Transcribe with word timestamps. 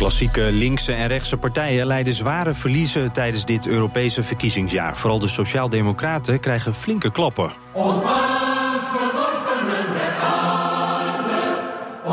Klassieke 0.00 0.42
linkse 0.52 0.92
en 0.92 1.06
rechtse 1.06 1.36
partijen 1.36 1.86
leiden 1.86 2.12
zware 2.12 2.54
verliezen 2.54 3.12
tijdens 3.12 3.44
dit 3.44 3.66
Europese 3.66 4.22
verkiezingsjaar. 4.22 4.96
Vooral 4.96 5.18
de 5.18 5.28
Sociaaldemocraten 5.28 6.40
krijgen 6.40 6.74
flinke 6.74 7.12
klappen. 7.12 7.50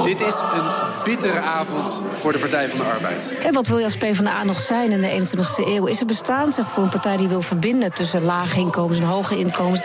Dit 0.03 0.21
is 0.21 0.39
een 0.53 0.65
bittere 1.03 1.39
avond 1.39 2.03
voor 2.13 2.31
de 2.31 2.37
Partij 2.37 2.69
van 2.69 2.79
de 2.79 2.85
Arbeid. 2.85 3.37
En 3.37 3.53
wat 3.53 3.67
wil 3.67 3.77
je 3.77 3.83
als 3.83 3.97
PvdA 3.97 4.43
nog 4.43 4.59
zijn 4.59 4.91
in 4.91 5.01
de 5.01 5.09
21ste 5.09 5.67
eeuw? 5.67 5.85
Is 5.85 5.99
er 5.99 6.05
bestaan 6.05 6.51
zegt 6.51 6.71
voor 6.71 6.83
een 6.83 6.89
partij 6.89 7.17
die 7.17 7.27
wil 7.27 7.41
verbinden 7.41 7.93
tussen 7.93 8.23
lage 8.23 8.59
inkomens 8.59 8.99
en 8.99 9.05
hoge 9.05 9.37
inkomens? 9.37 9.79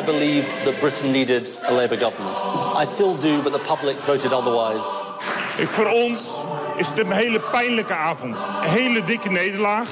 I 0.00 0.04
believe 0.04 0.48
that 0.64 0.78
Britain 0.78 1.10
needed 1.10 1.50
a 1.70 1.72
Labour 1.72 2.00
government. 2.00 2.38
I 2.82 2.84
still 2.84 3.16
do, 3.20 3.42
but 3.42 3.52
the 3.52 3.74
public 3.74 3.96
voted 3.96 4.32
otherwise. 4.32 5.11
Voor 5.58 5.86
ons 5.86 6.44
is 6.76 6.88
het 6.88 6.98
een 6.98 7.12
hele 7.12 7.40
pijnlijke 7.40 7.94
avond. 7.94 8.42
Een 8.62 8.70
hele 8.70 9.04
dikke 9.04 9.30
nederlaag. 9.30 9.88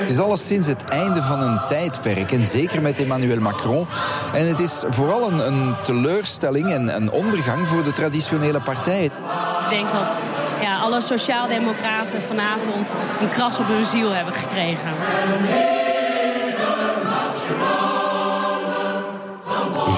Het 0.00 0.10
is 0.10 0.18
alleszins 0.18 0.66
het 0.66 0.84
einde 0.84 1.22
van 1.22 1.40
een 1.40 1.60
tijdperk. 1.66 2.32
En 2.32 2.44
zeker 2.44 2.82
met 2.82 3.00
Emmanuel 3.00 3.40
Macron. 3.40 3.86
En 4.32 4.48
het 4.48 4.60
is 4.60 4.82
vooral 4.88 5.32
een, 5.32 5.46
een 5.46 5.74
teleurstelling 5.82 6.70
en 6.70 6.96
een 6.96 7.10
ondergang 7.10 7.68
voor 7.68 7.84
de 7.84 7.92
traditionele 7.92 8.60
partijen. 8.60 9.12
Ik 9.64 9.70
denk 9.70 9.92
dat 9.92 10.18
ja, 10.60 10.78
alle 10.78 11.00
sociaaldemocraten 11.00 12.22
vanavond 12.22 12.96
een 13.20 13.28
kras 13.28 13.58
op 13.58 13.66
hun 13.66 13.84
ziel 13.84 14.10
hebben 14.10 14.34
gekregen. 14.34 14.90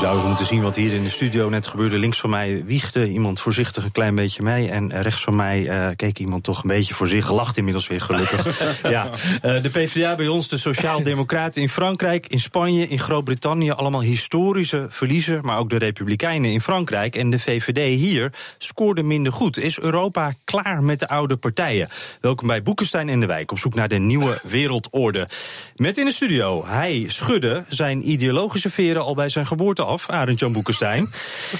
Zou 0.03 0.14
eens 0.14 0.25
moeten 0.25 0.47
zien 0.47 0.62
wat 0.62 0.77
hier 0.77 0.92
in 0.92 1.03
de 1.03 1.08
studio 1.08 1.48
net 1.48 1.67
gebeurde. 1.67 1.98
Links 1.98 2.20
van 2.20 2.31
mij 2.31 2.64
wiegde 2.64 3.08
iemand 3.08 3.41
voorzichtig 3.41 3.84
een 3.84 3.92
klein 3.92 4.14
beetje 4.14 4.42
mee. 4.42 4.70
En 4.70 5.03
rechts 5.03 5.22
van 5.22 5.36
mij 5.36 5.61
uh, 5.61 5.89
keek 5.97 6.19
iemand 6.19 6.45
toch 6.45 6.62
een 6.62 6.69
beetje 6.69 6.95
voor 6.95 7.08
zich. 7.08 7.27
Gelacht 7.27 7.56
inmiddels 7.56 7.86
weer 7.86 8.00
gelukkig. 8.00 8.58
ja. 8.83 9.06
Uh, 9.45 9.62
de 9.62 9.69
PvdA 9.69 10.14
bij 10.14 10.28
ons, 10.28 10.48
de 10.48 10.56
Sociaaldemocraten 10.56 11.62
in 11.62 11.69
Frankrijk, 11.69 12.27
in 12.27 12.41
Spanje, 12.41 12.89
in 12.89 12.98
Groot-Brittannië. 12.98 13.70
Allemaal 13.70 14.00
historische 14.00 14.86
verliezen. 14.89 15.41
Maar 15.42 15.58
ook 15.58 15.70
de 15.70 15.78
Republikeinen 15.78 16.50
in 16.50 16.61
Frankrijk 16.61 17.17
en 17.17 17.30
de 17.30 17.39
VVD 17.39 17.98
hier 18.00 18.33
scoorden 18.58 19.06
minder 19.06 19.33
goed. 19.33 19.58
Is 19.58 19.80
Europa 19.80 20.33
klaar 20.45 20.83
met 20.83 21.00
de 21.00 21.08
oude 21.08 21.36
partijen? 21.36 21.89
Welkom 22.20 22.47
bij 22.47 22.62
Boekenstein 22.62 23.08
in 23.08 23.20
de 23.20 23.27
Wijk. 23.27 23.50
Op 23.50 23.58
zoek 23.58 23.75
naar 23.75 23.89
de 23.89 23.98
nieuwe 23.98 24.41
wereldorde. 24.42 25.28
Met 25.77 25.98
in 25.98 26.05
de 26.05 26.12
studio, 26.12 26.67
hij 26.67 27.05
schudde 27.06 27.64
zijn 27.69 28.11
ideologische 28.11 28.70
veren 28.70 29.03
al 29.03 29.14
bij 29.14 29.28
zijn 29.28 29.47
geboorte 29.47 29.91
af, 29.93 30.09
Arend 30.09 30.39
Jan 30.39 30.53
Boekenstein. 30.53 31.11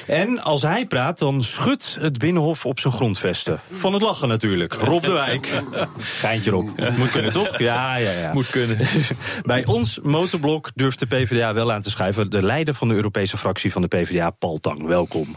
En 0.06 0.42
als 0.42 0.62
hij 0.62 0.86
praat, 0.86 1.19
dan 1.19 1.42
schudt 1.42 1.97
het 2.00 2.19
Binnenhof 2.19 2.66
op 2.66 2.80
zijn 2.80 2.92
grondvesten. 2.92 3.61
Van 3.72 3.92
het 3.92 4.02
lachen 4.02 4.28
natuurlijk. 4.28 4.72
Rob 4.75 5.02
de 5.02 5.12
Wijk. 5.12 5.62
Geintje 6.20 6.50
Rob. 6.50 6.69
Moet 6.97 7.10
kunnen, 7.10 7.33
toch? 7.33 7.58
Ja, 7.58 7.97
ja, 7.97 8.10
ja. 8.10 8.33
Moet 8.33 8.50
kunnen. 8.50 8.78
Bij 9.42 9.66
ons 9.66 9.98
motorblok 10.03 10.70
durft 10.75 10.98
de 10.98 11.06
PvdA 11.06 11.55
wel 11.55 11.72
aan 11.72 11.83
te 11.83 11.91
schrijven. 11.91 12.30
De 12.30 12.42
leider 12.42 12.75
van 12.75 12.88
de 12.88 12.94
Europese 12.94 13.36
fractie 13.36 13.72
van 13.72 13.83
de 13.83 13.88
PvdA, 13.88 14.30
Paul 14.30 14.59
Tang. 14.59 14.87
Welkom. 14.87 15.37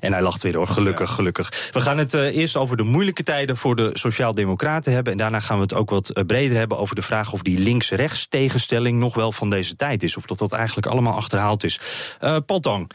En 0.00 0.12
hij 0.12 0.22
lacht 0.22 0.42
weer 0.42 0.56
hoor, 0.56 0.66
gelukkig, 0.66 1.10
gelukkig. 1.10 1.70
We 1.72 1.80
gaan 1.80 1.98
het 1.98 2.14
uh, 2.14 2.36
eerst 2.36 2.56
over 2.56 2.76
de 2.76 2.82
moeilijke 2.82 3.22
tijden 3.22 3.56
voor 3.56 3.76
de 3.76 3.90
Sociaaldemocraten 3.92 4.92
hebben. 4.92 5.12
En 5.12 5.18
daarna 5.18 5.40
gaan 5.40 5.56
we 5.56 5.62
het 5.62 5.74
ook 5.74 5.90
wat 5.90 6.22
breder 6.26 6.58
hebben 6.58 6.78
over 6.78 6.94
de 6.94 7.02
vraag 7.02 7.32
of 7.32 7.42
die 7.42 7.58
links-rechts 7.58 8.26
tegenstelling 8.28 8.98
nog 8.98 9.14
wel 9.14 9.32
van 9.32 9.50
deze 9.50 9.76
tijd 9.76 10.02
is. 10.02 10.16
Of 10.16 10.24
dat 10.24 10.38
dat 10.38 10.52
eigenlijk 10.52 10.86
allemaal 10.86 11.14
achterhaald 11.14 11.64
is. 11.64 11.80
Uh, 12.20 12.36
Paul 12.46 12.60
Tang. 12.60 12.90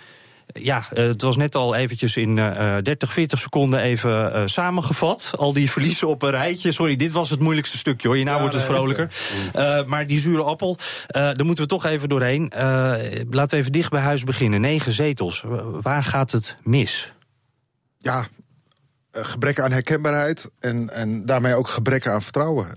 Ja, 0.54 0.86
het 0.94 1.22
was 1.22 1.38
net 1.38 1.56
al 1.56 1.76
eventjes 1.76 2.18
in 2.18 2.38
uh, 2.38 2.78
30, 2.82 3.14
40 3.14 3.40
seconden 3.40 3.80
even 3.80 4.36
uh, 4.36 4.42
samengevat. 4.46 5.32
Al 5.38 5.54
die 5.54 5.72
verliezen 5.72 6.08
op 6.08 6.22
een 6.22 6.30
rijtje. 6.30 6.72
Sorry, 6.72 6.96
dit 6.96 7.12
was 7.12 7.30
het 7.30 7.40
moeilijkste 7.40 7.78
stukje 7.78 8.08
hoor. 8.08 8.18
Hierna 8.18 8.34
ja, 8.34 8.40
wordt 8.40 8.56
het 8.56 8.64
vrolijker. 8.64 9.10
Uh, 9.56 9.86
maar 9.86 10.08
die 10.08 10.20
zure 10.20 10.44
appel, 10.44 10.78
daar 11.08 11.46
moeten 11.46 11.64
we 11.64 11.70
toch 11.70 11.86
even 11.86 12.10
doorheen. 12.10 12.52
laten 13.30 13.50
we 13.50 13.56
even 13.56 13.72
dicht 13.72 13.90
bij 13.90 14.02
huis 14.02 14.24
beginnen. 14.24 14.62
Negen 14.62 14.92
zetels. 14.92 15.44
waar 15.82 16.04
gaat 16.04 16.32
het 16.32 16.58
mis? 16.64 17.14
Ja, 17.98 18.28
gebrek 19.12 19.60
aan 19.60 19.72
herkenbaarheid 19.72 20.52
en, 20.60 20.90
en 20.90 21.26
daarmee 21.26 21.56
ook 21.56 21.68
gebrek 21.68 22.08
aan 22.08 22.22
vertrouwen. 22.22 22.68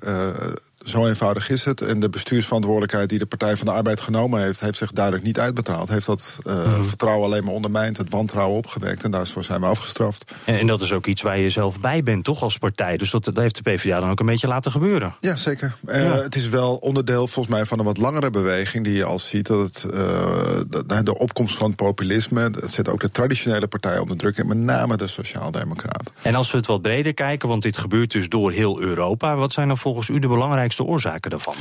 Zo 0.84 1.06
eenvoudig 1.06 1.50
is 1.50 1.64
het. 1.64 1.80
En 1.80 2.00
de 2.00 2.08
bestuursverantwoordelijkheid 2.08 3.08
die 3.08 3.18
de 3.18 3.26
Partij 3.26 3.56
van 3.56 3.66
de 3.66 3.72
Arbeid 3.72 4.00
genomen 4.00 4.42
heeft, 4.42 4.60
heeft 4.60 4.78
zich 4.78 4.92
duidelijk 4.92 5.24
niet 5.24 5.38
uitbetaald. 5.40 5.88
Heeft 5.88 6.06
dat 6.06 6.38
uh, 6.46 6.76
mm. 6.76 6.84
vertrouwen 6.84 7.26
alleen 7.26 7.44
maar 7.44 7.54
ondermijnd, 7.54 7.96
het 7.96 8.10
wantrouwen 8.10 8.56
opgewekt. 8.56 9.04
En 9.04 9.10
daarvoor 9.10 9.44
zijn 9.44 9.60
we 9.60 9.66
afgestraft. 9.66 10.34
En, 10.44 10.58
en, 10.58 10.66
dat 10.66 10.82
is 10.82 10.92
ook 10.92 11.06
iets 11.06 11.22
waar 11.22 11.38
je 11.38 11.50
zelf 11.50 11.80
bij 11.80 12.02
bent, 12.02 12.24
toch, 12.24 12.42
als 12.42 12.58
partij? 12.58 12.96
Dus 12.96 13.10
dat, 13.10 13.24
dat 13.24 13.36
heeft 13.36 13.64
de 13.64 13.70
PvdA 13.70 14.00
dan 14.00 14.10
ook 14.10 14.20
een 14.20 14.26
beetje 14.26 14.46
laten 14.46 14.70
gebeuren. 14.70 15.14
Ja, 15.20 15.36
zeker. 15.36 15.74
Ja. 15.86 15.94
Uh, 15.94 16.12
het 16.12 16.34
is 16.34 16.48
wel 16.48 16.74
onderdeel, 16.76 17.26
volgens 17.26 17.54
mij, 17.54 17.66
van 17.66 17.78
een 17.78 17.84
wat 17.84 17.98
langere 17.98 18.30
beweging 18.30 18.84
die 18.84 18.96
je 18.96 19.04
al 19.04 19.18
ziet. 19.18 19.46
Dat 19.46 19.58
het, 19.58 19.86
uh, 19.94 20.00
de, 20.68 21.02
de, 21.02 21.18
opkomst 21.18 21.56
van 21.56 21.66
het 21.66 21.76
populisme, 21.76 22.50
dat 22.50 22.70
zet 22.70 22.88
ook 22.88 23.00
de 23.00 23.10
traditionele 23.10 23.66
partijen 23.66 24.00
onder 24.00 24.16
druk. 24.16 24.38
En 24.38 24.46
met 24.46 24.58
name 24.58 24.96
de 24.96 25.06
Sociaaldemocraten. 25.06 26.14
En 26.22 26.34
als 26.34 26.50
we 26.50 26.56
het 26.56 26.66
wat 26.66 26.82
breder 26.82 27.14
kijken, 27.14 27.48
want 27.48 27.62
dit 27.62 27.76
gebeurt 27.76 28.12
dus 28.12 28.28
door 28.28 28.52
heel 28.52 28.80
Europa. 28.80 29.36
Wat 29.36 29.52
zijn 29.52 29.68
dan 29.68 29.78
volgens 29.78 30.08
u 30.08 30.18
de 30.18 30.28
belangrijkste 30.28 30.73
de 30.76 30.84
oorzaken 30.84 31.30
daarvan? 31.30 31.54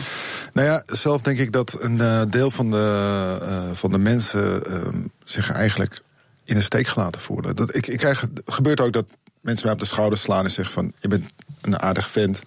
Nou 0.53 0.67
ja, 0.67 0.83
zelf 0.85 1.21
denk 1.21 1.37
ik 1.37 1.51
dat 1.51 1.77
een 1.79 1.97
uh, 1.97 2.21
deel 2.29 2.51
van 2.51 2.71
de, 2.71 3.37
uh, 3.41 3.71
van 3.73 3.91
de 3.91 3.97
mensen 3.97 4.63
uh, 4.69 5.05
zich 5.23 5.51
eigenlijk 5.51 6.01
in 6.43 6.55
de 6.55 6.61
steek 6.61 6.87
gelaten 6.87 7.21
voelen. 7.21 7.55
Dat, 7.55 7.75
ik, 7.75 7.87
ik 7.87 7.97
krijg, 7.97 8.21
het 8.21 8.41
gebeurt 8.45 8.79
ook 8.79 8.93
dat 8.93 9.05
mensen 9.41 9.65
mij 9.65 9.73
op 9.73 9.81
de 9.81 9.85
schouder 9.85 10.19
slaan 10.19 10.43
en 10.43 10.51
zeggen 10.51 10.73
van... 10.73 10.93
je 10.99 11.07
bent 11.07 11.25
een 11.61 11.79
aardig 11.79 12.11
vent, 12.11 12.41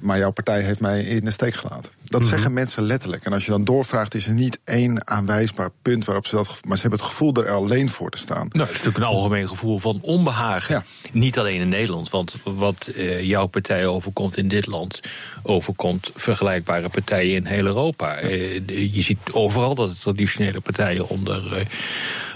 maar 0.00 0.18
jouw 0.18 0.30
partij 0.30 0.60
heeft 0.60 0.80
mij 0.80 1.02
in 1.02 1.24
de 1.24 1.30
steek 1.30 1.54
gelaten. 1.54 1.92
Dat 2.08 2.20
Mhm. 2.20 2.30
zeggen 2.30 2.52
mensen 2.52 2.82
letterlijk. 2.82 3.24
En 3.24 3.32
als 3.32 3.44
je 3.44 3.50
dan 3.50 3.64
doorvraagt, 3.64 4.14
is 4.14 4.26
er 4.26 4.32
niet 4.32 4.58
één 4.64 5.08
aanwijsbaar 5.08 5.70
punt 5.82 6.04
waarop 6.04 6.26
ze 6.26 6.34
dat. 6.34 6.58
Maar 6.66 6.76
ze 6.76 6.82
hebben 6.82 7.00
het 7.00 7.08
gevoel 7.08 7.34
er 7.34 7.50
alleen 7.50 7.88
voor 7.88 8.10
te 8.10 8.18
staan. 8.18 8.46
Nou, 8.50 8.66
het 8.66 8.76
is 8.76 8.84
natuurlijk 8.84 8.96
een 8.98 9.16
algemeen 9.16 9.48
gevoel 9.48 9.78
van 9.78 9.98
onbehagen. 10.02 10.74
Ja. 10.74 10.84
Niet 11.12 11.38
alleen 11.38 11.60
in 11.60 11.68
Nederland, 11.68 12.10
want 12.10 12.34
wat 12.44 12.90
uh, 12.96 13.22
jouw 13.22 13.46
partij 13.46 13.86
overkomt 13.86 14.36
in 14.36 14.48
dit 14.48 14.66
land, 14.66 15.00
overkomt 15.42 16.10
vergelijkbare 16.14 16.88
partijen 16.88 17.34
in 17.34 17.46
heel 17.46 17.64
Europa. 17.66 18.22
Uh, 18.22 18.54
je 18.94 19.02
ziet 19.02 19.18
overal 19.32 19.74
dat 19.74 19.90
de 19.90 19.96
traditionele 19.96 20.60
partijen 20.60 21.08
onder, 21.08 21.58
uh, 21.58 21.64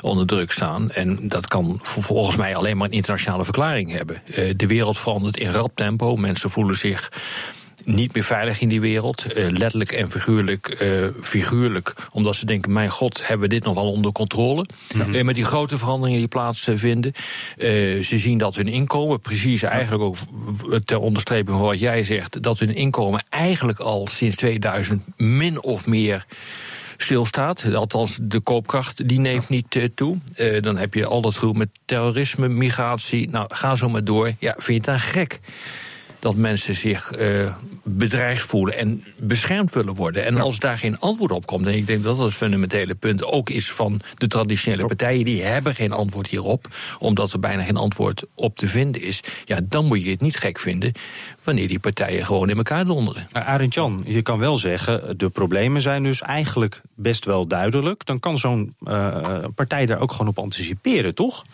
onder 0.00 0.26
druk 0.26 0.52
staan. 0.52 0.90
En 0.90 1.28
dat 1.28 1.46
kan 1.48 1.78
volgens 1.82 2.36
mij 2.36 2.56
alleen 2.56 2.76
maar 2.76 2.88
een 2.88 2.94
internationale 2.94 3.44
verklaring 3.44 3.92
hebben. 3.92 4.22
de 4.56 4.66
wereld 4.66 4.98
verandert 4.98 5.36
in 5.36 5.50
rap 5.50 5.70
tempo. 5.74 6.16
Mensen 6.16 6.50
voelen 6.50 6.76
zich 6.76 7.10
niet 7.84 8.14
meer 8.14 8.24
veilig 8.24 8.60
in 8.60 8.68
die 8.68 8.80
wereld. 8.80 9.36
Uh, 9.36 9.48
letterlijk 9.50 9.92
en 9.92 10.10
figuurlijk, 10.10 10.82
uh, 10.82 11.06
figuurlijk. 11.20 11.94
Omdat 12.10 12.36
ze 12.36 12.46
denken, 12.46 12.72
mijn 12.72 12.90
god, 12.90 13.26
hebben 13.26 13.48
we 13.48 13.54
dit 13.54 13.64
nog 13.64 13.74
wel 13.74 13.92
onder 13.92 14.12
controle? 14.12 14.66
Uh, 15.12 15.22
met 15.22 15.34
die 15.34 15.44
grote 15.44 15.78
veranderingen 15.78 16.18
die 16.18 16.28
plaatsvinden. 16.28 17.12
ze 18.02 18.18
zien 18.18 18.38
dat 18.38 18.54
hun 18.54 18.68
inkomen, 18.68 19.20
precies 19.20 19.62
eigenlijk 19.62 20.02
ook 20.02 20.16
ter 20.84 20.98
onderstreping 20.98 21.56
van 21.56 21.66
wat 21.66 21.80
jij 21.80 22.04
zegt... 22.04 22.42
dat 22.42 22.58
hun 22.58 22.74
inkomen 22.74 23.24
eigenlijk 23.28 23.78
al 23.78 24.06
sinds 24.10 24.36
2000 24.36 25.02
min 25.16 25.62
of 25.62 25.86
meer 25.86 26.26
stilstaat. 27.02 27.74
Althans, 27.74 28.18
de 28.20 28.40
koopkracht 28.40 29.08
die 29.08 29.20
neemt 29.20 29.48
niet 29.48 29.74
uh, 29.74 29.84
toe. 29.94 30.18
Uh, 30.36 30.62
dan 30.62 30.76
heb 30.76 30.94
je 30.94 31.06
al 31.06 31.20
dat 31.20 31.34
gedoe 31.34 31.54
met 31.54 31.68
terrorisme, 31.84 32.48
migratie. 32.48 33.30
Nou, 33.30 33.46
ga 33.48 33.74
zo 33.74 33.88
maar 33.88 34.04
door. 34.04 34.32
Ja, 34.38 34.54
vind 34.58 34.66
je 34.66 34.72
het 34.74 34.84
dan 34.84 35.00
gek? 35.00 35.40
Dat 36.22 36.36
mensen 36.36 36.74
zich 36.74 37.18
uh, 37.18 37.54
bedreigd 37.84 38.46
voelen 38.46 38.78
en 38.78 39.04
beschermd 39.16 39.74
willen 39.74 39.94
worden. 39.94 40.24
En 40.24 40.36
als 40.38 40.58
daar 40.58 40.78
geen 40.78 40.98
antwoord 40.98 41.30
op 41.32 41.46
komt, 41.46 41.66
en 41.66 41.74
ik 41.74 41.86
denk 41.86 42.02
dat 42.02 42.16
dat 42.16 42.26
het 42.26 42.34
fundamentele 42.34 42.94
punt 42.94 43.24
ook 43.24 43.50
is 43.50 43.72
van 43.72 44.00
de 44.14 44.26
traditionele 44.26 44.86
partijen, 44.86 45.24
die 45.24 45.42
hebben 45.42 45.74
geen 45.74 45.92
antwoord 45.92 46.26
hierop, 46.26 46.68
omdat 46.98 47.32
er 47.32 47.38
bijna 47.38 47.62
geen 47.62 47.76
antwoord 47.76 48.24
op 48.34 48.56
te 48.56 48.68
vinden 48.68 49.02
is. 49.02 49.20
Ja, 49.44 49.60
dan 49.64 49.84
moet 49.84 50.04
je 50.04 50.10
het 50.10 50.20
niet 50.20 50.36
gek 50.36 50.58
vinden 50.58 50.92
wanneer 51.44 51.68
die 51.68 51.78
partijen 51.78 52.26
gewoon 52.26 52.50
in 52.50 52.56
elkaar 52.56 52.84
donderen. 52.84 53.28
Maar 53.32 53.42
Arend 53.42 53.74
Jan, 53.74 54.02
je 54.06 54.22
kan 54.22 54.38
wel 54.38 54.56
zeggen, 54.56 55.18
de 55.18 55.28
problemen 55.28 55.80
zijn 55.80 56.02
dus 56.02 56.20
eigenlijk 56.20 56.80
best 56.94 57.24
wel 57.24 57.46
duidelijk. 57.46 58.06
Dan 58.06 58.20
kan 58.20 58.38
zo'n 58.38 58.74
uh, 58.80 59.44
partij 59.54 59.86
daar 59.86 60.00
ook 60.00 60.12
gewoon 60.12 60.28
op 60.28 60.38
anticiperen, 60.38 61.14
toch? 61.14 61.44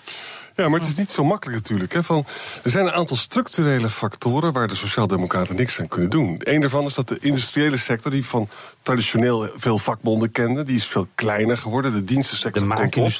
Ja, 0.58 0.68
maar 0.68 0.80
het 0.80 0.88
is 0.88 0.94
niet 0.94 1.10
zo 1.10 1.24
makkelijk 1.24 1.58
natuurlijk. 1.58 1.92
Hè, 1.92 2.02
van, 2.02 2.26
er 2.62 2.70
zijn 2.70 2.86
een 2.86 2.92
aantal 2.92 3.16
structurele 3.16 3.90
factoren 3.90 4.52
waar 4.52 4.68
de 4.68 4.74
Sociaaldemocraten 4.74 5.56
niks 5.56 5.80
aan 5.80 5.88
kunnen 5.88 6.10
doen. 6.10 6.36
Een 6.38 6.60
daarvan 6.60 6.84
is 6.84 6.94
dat 6.94 7.08
de 7.08 7.18
industriële 7.20 7.76
sector, 7.76 8.10
die 8.10 8.24
van 8.24 8.48
traditioneel 8.82 9.48
veel 9.56 9.78
vakbonden 9.78 10.30
kende, 10.30 10.62
die 10.62 10.76
is 10.76 10.86
veel 10.86 11.08
kleiner 11.14 11.56
geworden. 11.56 11.92
De 11.92 12.04
dienstensector 12.04 12.68
De 12.68 12.74
komt 12.74 12.96
op. 12.96 13.10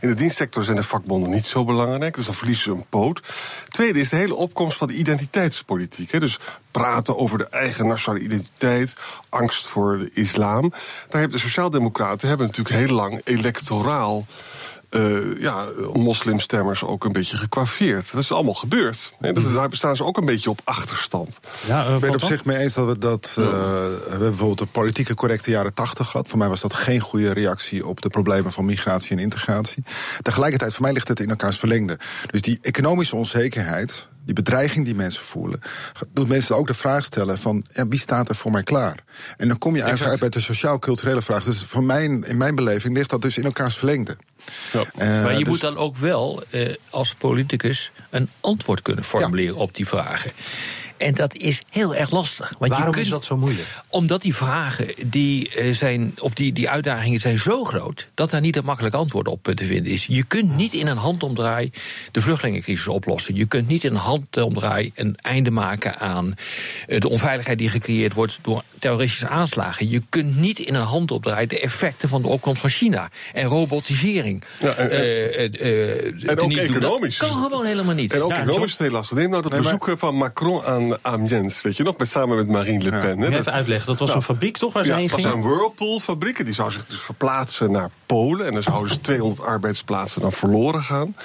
In 0.00 0.08
de 0.08 0.14
dienstsector 0.14 0.64
zijn 0.64 0.76
de 0.76 0.82
vakbonden 0.82 1.30
niet 1.30 1.46
zo 1.46 1.64
belangrijk, 1.64 2.14
dus 2.14 2.26
dan 2.26 2.34
verliezen 2.34 2.64
ze 2.64 2.70
een 2.70 2.86
poot. 2.88 3.20
Tweede 3.68 3.98
is 3.98 4.08
de 4.08 4.16
hele 4.16 4.34
opkomst 4.34 4.76
van 4.76 4.88
de 4.88 4.94
identiteitspolitiek. 4.94 6.12
Hè, 6.12 6.20
dus 6.20 6.38
praten 6.70 7.16
over 7.16 7.38
de 7.38 7.48
eigen 7.48 7.86
nationale 7.86 8.24
identiteit, 8.24 8.96
angst 9.28 9.66
voor 9.66 9.98
de 9.98 10.10
islam. 10.12 10.70
Daar 11.08 11.20
hebben 11.20 11.38
de 11.38 11.44
Sociaaldemocraten 11.44 12.28
hebben 12.28 12.46
natuurlijk 12.46 12.76
heel 12.76 12.94
lang 12.96 13.20
electoraal 13.24 14.26
eh, 14.90 15.40
ja, 15.40 15.66
moslimstemmers 15.92 16.82
ook 16.82 17.04
een 17.04 17.12
beetje 17.12 17.36
gekwaveerd. 17.36 18.12
Dat 18.12 18.22
is 18.22 18.32
allemaal 18.32 18.54
gebeurd. 18.54 19.12
Hè, 19.20 19.32
dat- 19.32 19.54
Daar 19.54 19.68
bestaan 19.68 19.96
ze 19.96 20.04
ook 20.04 20.16
een 20.16 20.24
beetje 20.24 20.50
op 20.50 20.60
achterstand. 20.64 21.38
Ja, 21.66 21.80
ik 21.82 22.00
ben 22.00 22.12
het 22.12 22.22
op 22.22 22.28
zich 22.28 22.44
mee 22.44 22.56
eens 22.56 22.74
dat 22.74 22.86
we 22.86 22.98
dat. 22.98 23.34
eh, 23.38 23.44
we 23.44 24.06
hebben 24.08 24.28
bijvoorbeeld 24.28 24.58
de 24.58 24.66
politieke 24.66 25.14
correcte 25.14 25.50
jaren 25.50 25.74
80 25.74 26.08
gehad. 26.08 26.28
Voor 26.28 26.38
mij 26.38 26.48
was 26.48 26.60
dat 26.60 26.74
geen 26.74 27.00
goede 27.00 27.32
reactie 27.32 27.86
op 27.86 28.00
de 28.00 28.08
problemen 28.08 28.52
van 28.52 28.64
migratie 28.64 29.10
en 29.10 29.18
integratie. 29.18 29.84
Tegelijkertijd, 30.22 30.72
voor 30.72 30.82
mij 30.82 30.92
ligt 30.92 31.08
het 31.08 31.20
in 31.20 31.28
elkaars 31.30 31.58
verlengde. 31.58 31.98
Dus 32.30 32.40
die 32.40 32.58
economische 32.62 33.16
onzekerheid. 33.16 34.08
Die 34.24 34.34
bedreiging 34.34 34.84
die 34.84 34.94
mensen 34.94 35.24
voelen, 35.24 35.60
doet 36.12 36.28
mensen 36.28 36.56
ook 36.56 36.66
de 36.66 36.74
vraag 36.74 37.04
stellen 37.04 37.38
van 37.38 37.64
ja, 37.72 37.88
wie 37.88 37.98
staat 37.98 38.28
er 38.28 38.34
voor 38.34 38.50
mij 38.50 38.62
klaar? 38.62 39.04
En 39.36 39.48
dan 39.48 39.58
kom 39.58 39.74
je 39.74 39.80
eigenlijk 39.82 40.10
uit 40.10 40.20
bij 40.20 40.28
de 40.28 40.40
sociaal-culturele 40.46 41.22
vraag. 41.22 41.44
Dus 41.44 41.62
voor 41.62 41.84
mijn, 41.84 42.24
in 42.24 42.36
mijn 42.36 42.54
beleving 42.54 42.94
ligt 42.94 43.10
dat 43.10 43.22
dus 43.22 43.36
in 43.38 43.44
elkaars 43.44 43.76
verlengde. 43.76 44.16
Eh, 44.72 45.08
maar 45.22 45.32
je 45.32 45.38
dus- 45.38 45.48
moet 45.48 45.60
dan 45.60 45.76
ook 45.76 45.96
wel 45.96 46.42
eh, 46.50 46.74
als 46.90 47.14
politicus 47.14 47.90
een 48.10 48.28
antwoord 48.40 48.82
kunnen 48.82 49.04
formuleren 49.04 49.56
op 49.56 49.74
die 49.74 49.86
vragen. 49.86 50.32
En 50.96 51.14
dat 51.14 51.36
is 51.36 51.62
heel 51.70 51.94
erg 51.94 52.10
lastig. 52.10 52.52
Want 52.58 52.70
Waarom 52.70 52.86
je 52.88 52.92
kunt, 52.92 53.04
is 53.04 53.10
dat 53.12 53.24
zo 53.24 53.36
moeilijk? 53.36 53.68
Omdat 53.88 54.22
die 54.22 54.34
vragen 54.34 54.88
die 55.06 55.48
eh, 55.50 55.72
zijn, 55.74 56.14
of 56.18 56.34
die, 56.34 56.52
die 56.52 56.68
uitdagingen 56.70 57.20
zijn 57.20 57.38
zo 57.38 57.64
groot 57.64 58.08
dat 58.14 58.30
daar 58.30 58.40
niet 58.40 58.56
een 58.56 58.64
makkelijk 58.64 58.94
antwoord 58.94 59.28
op 59.28 59.42
te 59.54 59.64
vinden 59.66 59.92
is. 59.92 60.06
Je 60.08 60.22
kunt 60.24 60.56
niet 60.56 60.72
in 60.72 60.86
een 60.86 60.96
handomdraai 60.96 61.70
de 62.10 62.20
vluchtelingencrisis 62.20 62.88
oplossen. 62.88 63.34
Je 63.34 63.46
kunt 63.46 63.68
niet 63.68 63.84
in 63.84 63.90
een 63.90 63.96
handomdraai 63.96 64.90
een 64.94 65.16
einde 65.22 65.50
maken 65.50 65.98
aan 65.98 66.34
eh, 66.86 67.00
de 67.00 67.08
onveiligheid 67.08 67.58
die 67.58 67.68
gecreëerd 67.68 68.12
wordt 68.14 68.38
door 68.42 68.62
terroristische 68.78 69.28
aanslagen. 69.28 69.88
Je 69.90 70.02
kunt 70.08 70.36
niet 70.36 70.58
in 70.58 70.74
een 70.74 70.82
handomdraai 70.82 71.46
de 71.46 71.60
effecten 71.60 72.08
van 72.08 72.22
de 72.22 72.28
opkomst 72.28 72.60
van 72.60 72.70
China 72.70 73.08
en 73.32 73.44
robotisering. 73.46 74.42
Ja, 74.58 74.74
en- 74.74 74.90
en- 74.90 75.52
eh, 75.52 76.04
En 76.30 76.38
ook 76.40 76.50
doen. 76.50 76.58
economisch. 76.58 77.18
Dat 77.18 77.28
kan 77.30 77.42
gewoon 77.42 77.64
helemaal 77.64 77.94
niet. 77.94 78.12
En 78.12 78.22
ook 78.22 78.30
Ja, 78.30 78.36
economisch 78.40 78.64
is 78.64 78.70
het 78.78 78.80
heel 78.80 78.90
lastig. 78.90 79.16
Neem 79.16 79.30
nou 79.30 79.42
dat 79.42 79.56
bezoek 79.56 79.92
van 79.96 80.14
Macron 80.14 80.62
aan 80.62 80.85
Amiens. 81.02 81.62
Weet 81.62 81.76
je 81.76 81.82
nog, 81.82 81.96
met, 81.96 82.08
samen 82.08 82.36
met 82.36 82.48
Marine 82.48 82.82
Le 82.84 82.90
Pen. 82.90 83.00
hè. 83.18 83.24
Je 83.24 83.30
Dat- 83.30 83.40
even 83.40 83.52
uitleggen, 83.52 83.86
dat 83.86 83.98
was 83.98 84.08
Nou, 84.08 84.20
een 84.20 84.26
fabriek 84.26 84.56
toch 84.56 84.72
waar 84.72 84.84
ze 84.84 84.90
ja, 84.90 84.96
heen 84.96 85.04
het 85.04 85.12
was 85.12 85.22
gingen? 85.22 85.36
een 85.36 85.42
Whirlpool-fabriek. 85.42 86.38
en 86.38 86.44
Die 86.44 86.54
zou 86.54 86.70
zich 86.70 86.86
dus 86.86 87.00
verplaatsen 87.00 87.70
naar 87.70 87.90
Polen. 88.06 88.46
En 88.46 88.52
dan 88.52 88.62
zouden 88.62 88.88
dus 88.88 88.98
200 88.98 89.42
arbeidsplaatsen 89.48 90.20
dan 90.20 90.32
verloren 90.32 90.82
gaan. 90.82 91.16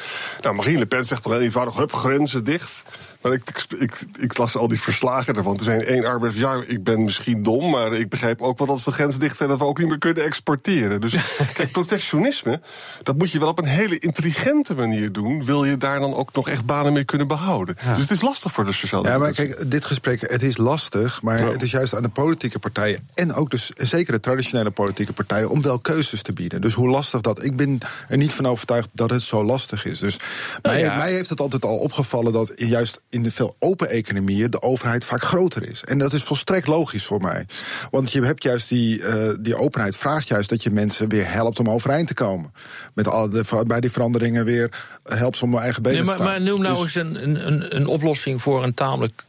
Nou, 0.41 0.55
Marine 0.55 0.79
Le 0.79 0.85
Pen 0.85 1.05
zegt 1.05 1.23
dan 1.23 1.31
heel 1.33 1.41
eenvoudig, 1.41 1.75
hup, 1.75 1.93
grenzen 1.93 2.43
dicht. 2.43 2.83
Maar 3.21 3.31
ik, 3.31 3.49
ik, 3.49 3.79
ik, 3.79 4.05
ik 4.19 4.37
las 4.37 4.55
al 4.55 4.67
die 4.67 4.81
verslagen 4.81 5.35
ervan. 5.35 5.57
Toen 5.57 5.65
zei 5.65 5.79
één 5.79 6.05
arbeider, 6.05 6.39
ja, 6.39 6.63
ik 6.67 6.83
ben 6.83 7.03
misschien 7.03 7.43
dom... 7.43 7.69
maar 7.69 7.93
ik 7.93 8.09
begrijp 8.09 8.41
ook 8.41 8.57
wel 8.57 8.67
dat 8.67 8.75
als 8.75 8.85
de 8.85 8.91
grens 8.91 9.17
dicht 9.17 9.37
zijn... 9.37 9.49
dat 9.49 9.59
we 9.59 9.65
ook 9.65 9.77
niet 9.77 9.87
meer 9.87 9.97
kunnen 9.97 10.23
exporteren. 10.23 11.01
Dus 11.01 11.15
kijk, 11.53 11.71
protectionisme, 11.71 12.61
dat 13.03 13.17
moet 13.17 13.31
je 13.31 13.39
wel 13.39 13.47
op 13.47 13.57
een 13.57 13.65
hele 13.65 13.99
intelligente 13.99 14.75
manier 14.75 15.11
doen... 15.11 15.45
wil 15.45 15.63
je 15.63 15.77
daar 15.77 15.99
dan 15.99 16.13
ook 16.13 16.33
nog 16.33 16.49
echt 16.49 16.65
banen 16.65 16.93
mee 16.93 17.03
kunnen 17.03 17.27
behouden. 17.27 17.75
Dus 17.89 17.99
het 18.01 18.11
is 18.11 18.21
lastig 18.21 18.51
voor 18.51 18.65
de 18.65 18.71
sociale 18.71 19.07
Ja, 19.07 19.17
maar 19.17 19.31
kijk, 19.31 19.71
dit 19.71 19.85
gesprek, 19.85 20.21
het 20.21 20.41
is 20.41 20.57
lastig, 20.57 21.21
maar 21.21 21.39
het 21.39 21.61
is 21.61 21.71
juist 21.71 21.95
aan 21.95 22.01
de 22.01 22.09
politieke 22.09 22.59
partijen 22.59 23.07
en 23.13 23.33
ook 23.33 23.49
dus 23.49 23.71
zeker 23.75 24.13
de 24.13 24.19
traditionele 24.19 24.71
politieke 24.71 25.13
partijen 25.13 25.49
om 25.49 25.61
wel 25.61 25.79
keuzes 25.79 26.21
te 26.21 26.33
bieden. 26.33 26.61
Dus 26.61 26.73
hoe 26.73 26.89
lastig 26.89 27.21
dat, 27.21 27.43
ik 27.43 27.55
ben 27.55 27.77
er 28.07 28.17
niet 28.17 28.33
van 28.33 28.45
overtuigd 28.45 28.89
dat 28.93 29.09
het 29.09 29.21
zo 29.21 29.43
lastig 29.43 29.85
is. 29.85 29.99
Dus 29.99 30.17
mij, 30.61 30.79
ja. 30.79 30.95
mij 30.95 31.11
heeft 31.11 31.29
het 31.29 31.39
altijd 31.39 31.65
al 31.65 31.77
opgevallen 31.77 32.33
dat 32.33 32.51
juist 32.55 32.99
in 33.11 33.23
de 33.23 33.31
veel 33.31 33.55
open 33.59 33.89
economieën 33.89 34.49
de 34.51 34.61
overheid 34.61 35.05
vaak 35.05 35.21
groter 35.23 35.69
is. 35.69 35.83
En 35.83 35.97
dat 35.97 36.13
is 36.13 36.23
volstrekt 36.23 36.67
logisch 36.67 37.03
voor 37.03 37.21
mij. 37.21 37.45
Want 37.91 38.11
je 38.11 38.21
hebt 38.21 38.43
juist 38.43 38.69
die, 38.69 39.03
eh, 39.03 39.35
die 39.41 39.55
openheid 39.55 39.95
vraagt 39.95 40.27
juist 40.27 40.49
dat 40.49 40.63
je 40.63 40.69
mensen 40.71 41.09
weer 41.09 41.31
helpt 41.31 41.59
om 41.59 41.69
overeind 41.69 42.07
te 42.07 42.13
komen. 42.13 42.53
Met 42.93 43.07
alle 43.07 43.29
de, 43.29 43.63
bij 43.67 43.79
die 43.79 43.91
veranderingen 43.91 44.45
weer 44.45 44.69
helpt 45.03 45.37
ze 45.37 45.43
om 45.43 45.51
hun 45.53 45.61
eigen 45.61 45.81
benen 45.83 45.97
Nee, 46.05 46.07
te 46.15 46.17
maar, 46.17 46.27
staan. 46.27 46.41
maar 46.41 46.49
noem 46.51 46.61
nou 46.61 46.83
Dus- 46.83 46.95
eens 46.95 47.07
een, 47.23 47.47
een- 47.47 47.75
een, 47.75 47.85
oplossing 47.87 48.41
voor 48.41 48.63
een 48.63 48.73
tamelijk 48.73 49.21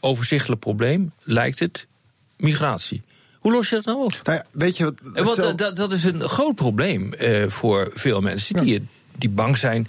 overzichtelijk 0.00 0.60
probleem, 0.60 1.12
lijkt 1.22 1.58
het, 1.58 1.86
migratie. 2.36 3.02
Hoe 3.38 3.52
los 3.52 3.68
je 3.68 3.74
dat 3.74 3.84
nou 3.84 4.04
op? 4.04 4.14
Nou 4.22 4.36
ja, 4.38 4.44
weet 4.50 4.76
je 4.76 4.84
wat, 4.84 5.24
Want 5.36 5.58
dat, 5.58 5.76
dat 5.76 5.92
is 5.92 6.04
een 6.04 6.20
groot 6.28 6.54
probleem 6.54 7.12
eh, 7.12 7.48
voor 7.48 7.90
veel 7.94 8.20
mensen 8.20 8.64
die, 8.64 8.86
die 9.18 9.28
bang 9.28 9.56
zijn 9.58 9.88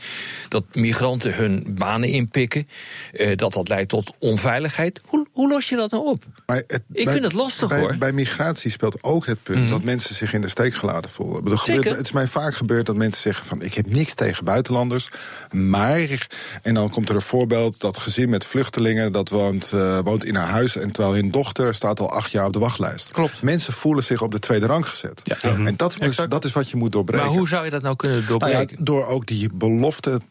dat 0.50 0.64
migranten 0.74 1.36
hun 1.36 1.66
banen 1.68 2.10
inpikken, 2.10 2.68
eh, 3.14 3.38
dat 3.38 3.54
dat 3.54 3.68
leidt 3.70 3.90
tot 3.90 4.12
onveiligheid. 4.20 5.02
Hoe, 5.06 5.28
hoe 5.32 5.50
los 5.50 5.70
je 5.70 5.76
dat 5.76 5.92
nou 5.92 6.06
op? 6.06 6.24
Maar 6.46 6.56
het- 6.58 6.84
Ik 6.92 7.04
bij- 7.04 7.14
vind 7.14 7.26
het 7.26 7.34
lastig, 7.34 7.68
bij, 7.70 7.80
hoor. 7.80 7.96
Bij 7.98 8.12
migratie 8.12 8.72
speelt 8.72 9.04
ook 9.04 9.26
het 9.26 9.44
punt 9.44 9.60
Mhm. 9.60 9.70
dat 9.70 9.84
mensen 9.84 10.16
zich 10.16 10.34
in 10.34 10.42
de 10.42 10.50
steek 10.50 10.74
gelaten 10.76 11.12
voelen. 11.12 11.58
Gebeurt- 11.60 11.90
het 11.98 12.00
is 12.06 12.12
mij 12.12 12.28
vaak 12.28 12.56
gebeurd 12.56 12.86
dat 12.86 12.96
mensen 12.96 13.22
zeggen 13.22 13.46
van... 13.46 13.62
ik 13.62 13.74
heb 13.74 13.90
niks 13.90 14.14
tegen 14.14 14.46
buitenlanders, 14.46 15.10
maar... 15.52 16.28
en 16.62 16.74
dan 16.74 16.90
komt 16.90 17.10
er 17.10 17.16
een 17.16 17.22
voorbeeld 17.22 17.80
dat 17.80 17.98
gezin 17.98 18.30
met 18.30 18.46
vluchtelingen... 18.46 19.12
dat 19.12 19.30
woont, 19.30 19.72
eh, 19.74 20.00
woont 20.04 20.26
in 20.26 20.36
haar 20.36 20.48
huis 20.50 20.76
en 20.78 20.92
terwijl 20.92 21.16
hun 21.16 21.32
dochter 21.32 21.74
staat 21.76 22.00
al 22.00 22.12
acht 22.12 22.32
jaar 22.32 22.46
op 22.46 22.54
de 22.54 22.60
wachtlijst. 22.60 23.12
Klopt. 23.12 23.42
Mensen 23.42 23.74
voelen 23.74 24.04
zich 24.04 24.22
op 24.22 24.32
de 24.32 24.40
tweede 24.40 24.66
rang 24.66 24.88
gezet. 24.88 25.22
En 25.42 25.74
dat, 25.78 25.96
is, 26.02 26.16
dat 26.30 26.46
is 26.46 26.52
wat 26.52 26.70
je 26.70 26.78
moet 26.78 26.92
doorbreken. 26.92 27.26
Maar 27.26 27.36
hoe 27.36 27.48
zou 27.48 27.66
je 27.66 27.70
dat 27.70 27.82
nou 27.82 27.96
kunnen 27.96 28.18
Nou 28.28 28.40
ja, 28.40 28.46
doorbreken? 28.48 28.84
door 28.86 29.06
ook 29.14 29.26
die 29.26 29.50
belofte 29.54 30.22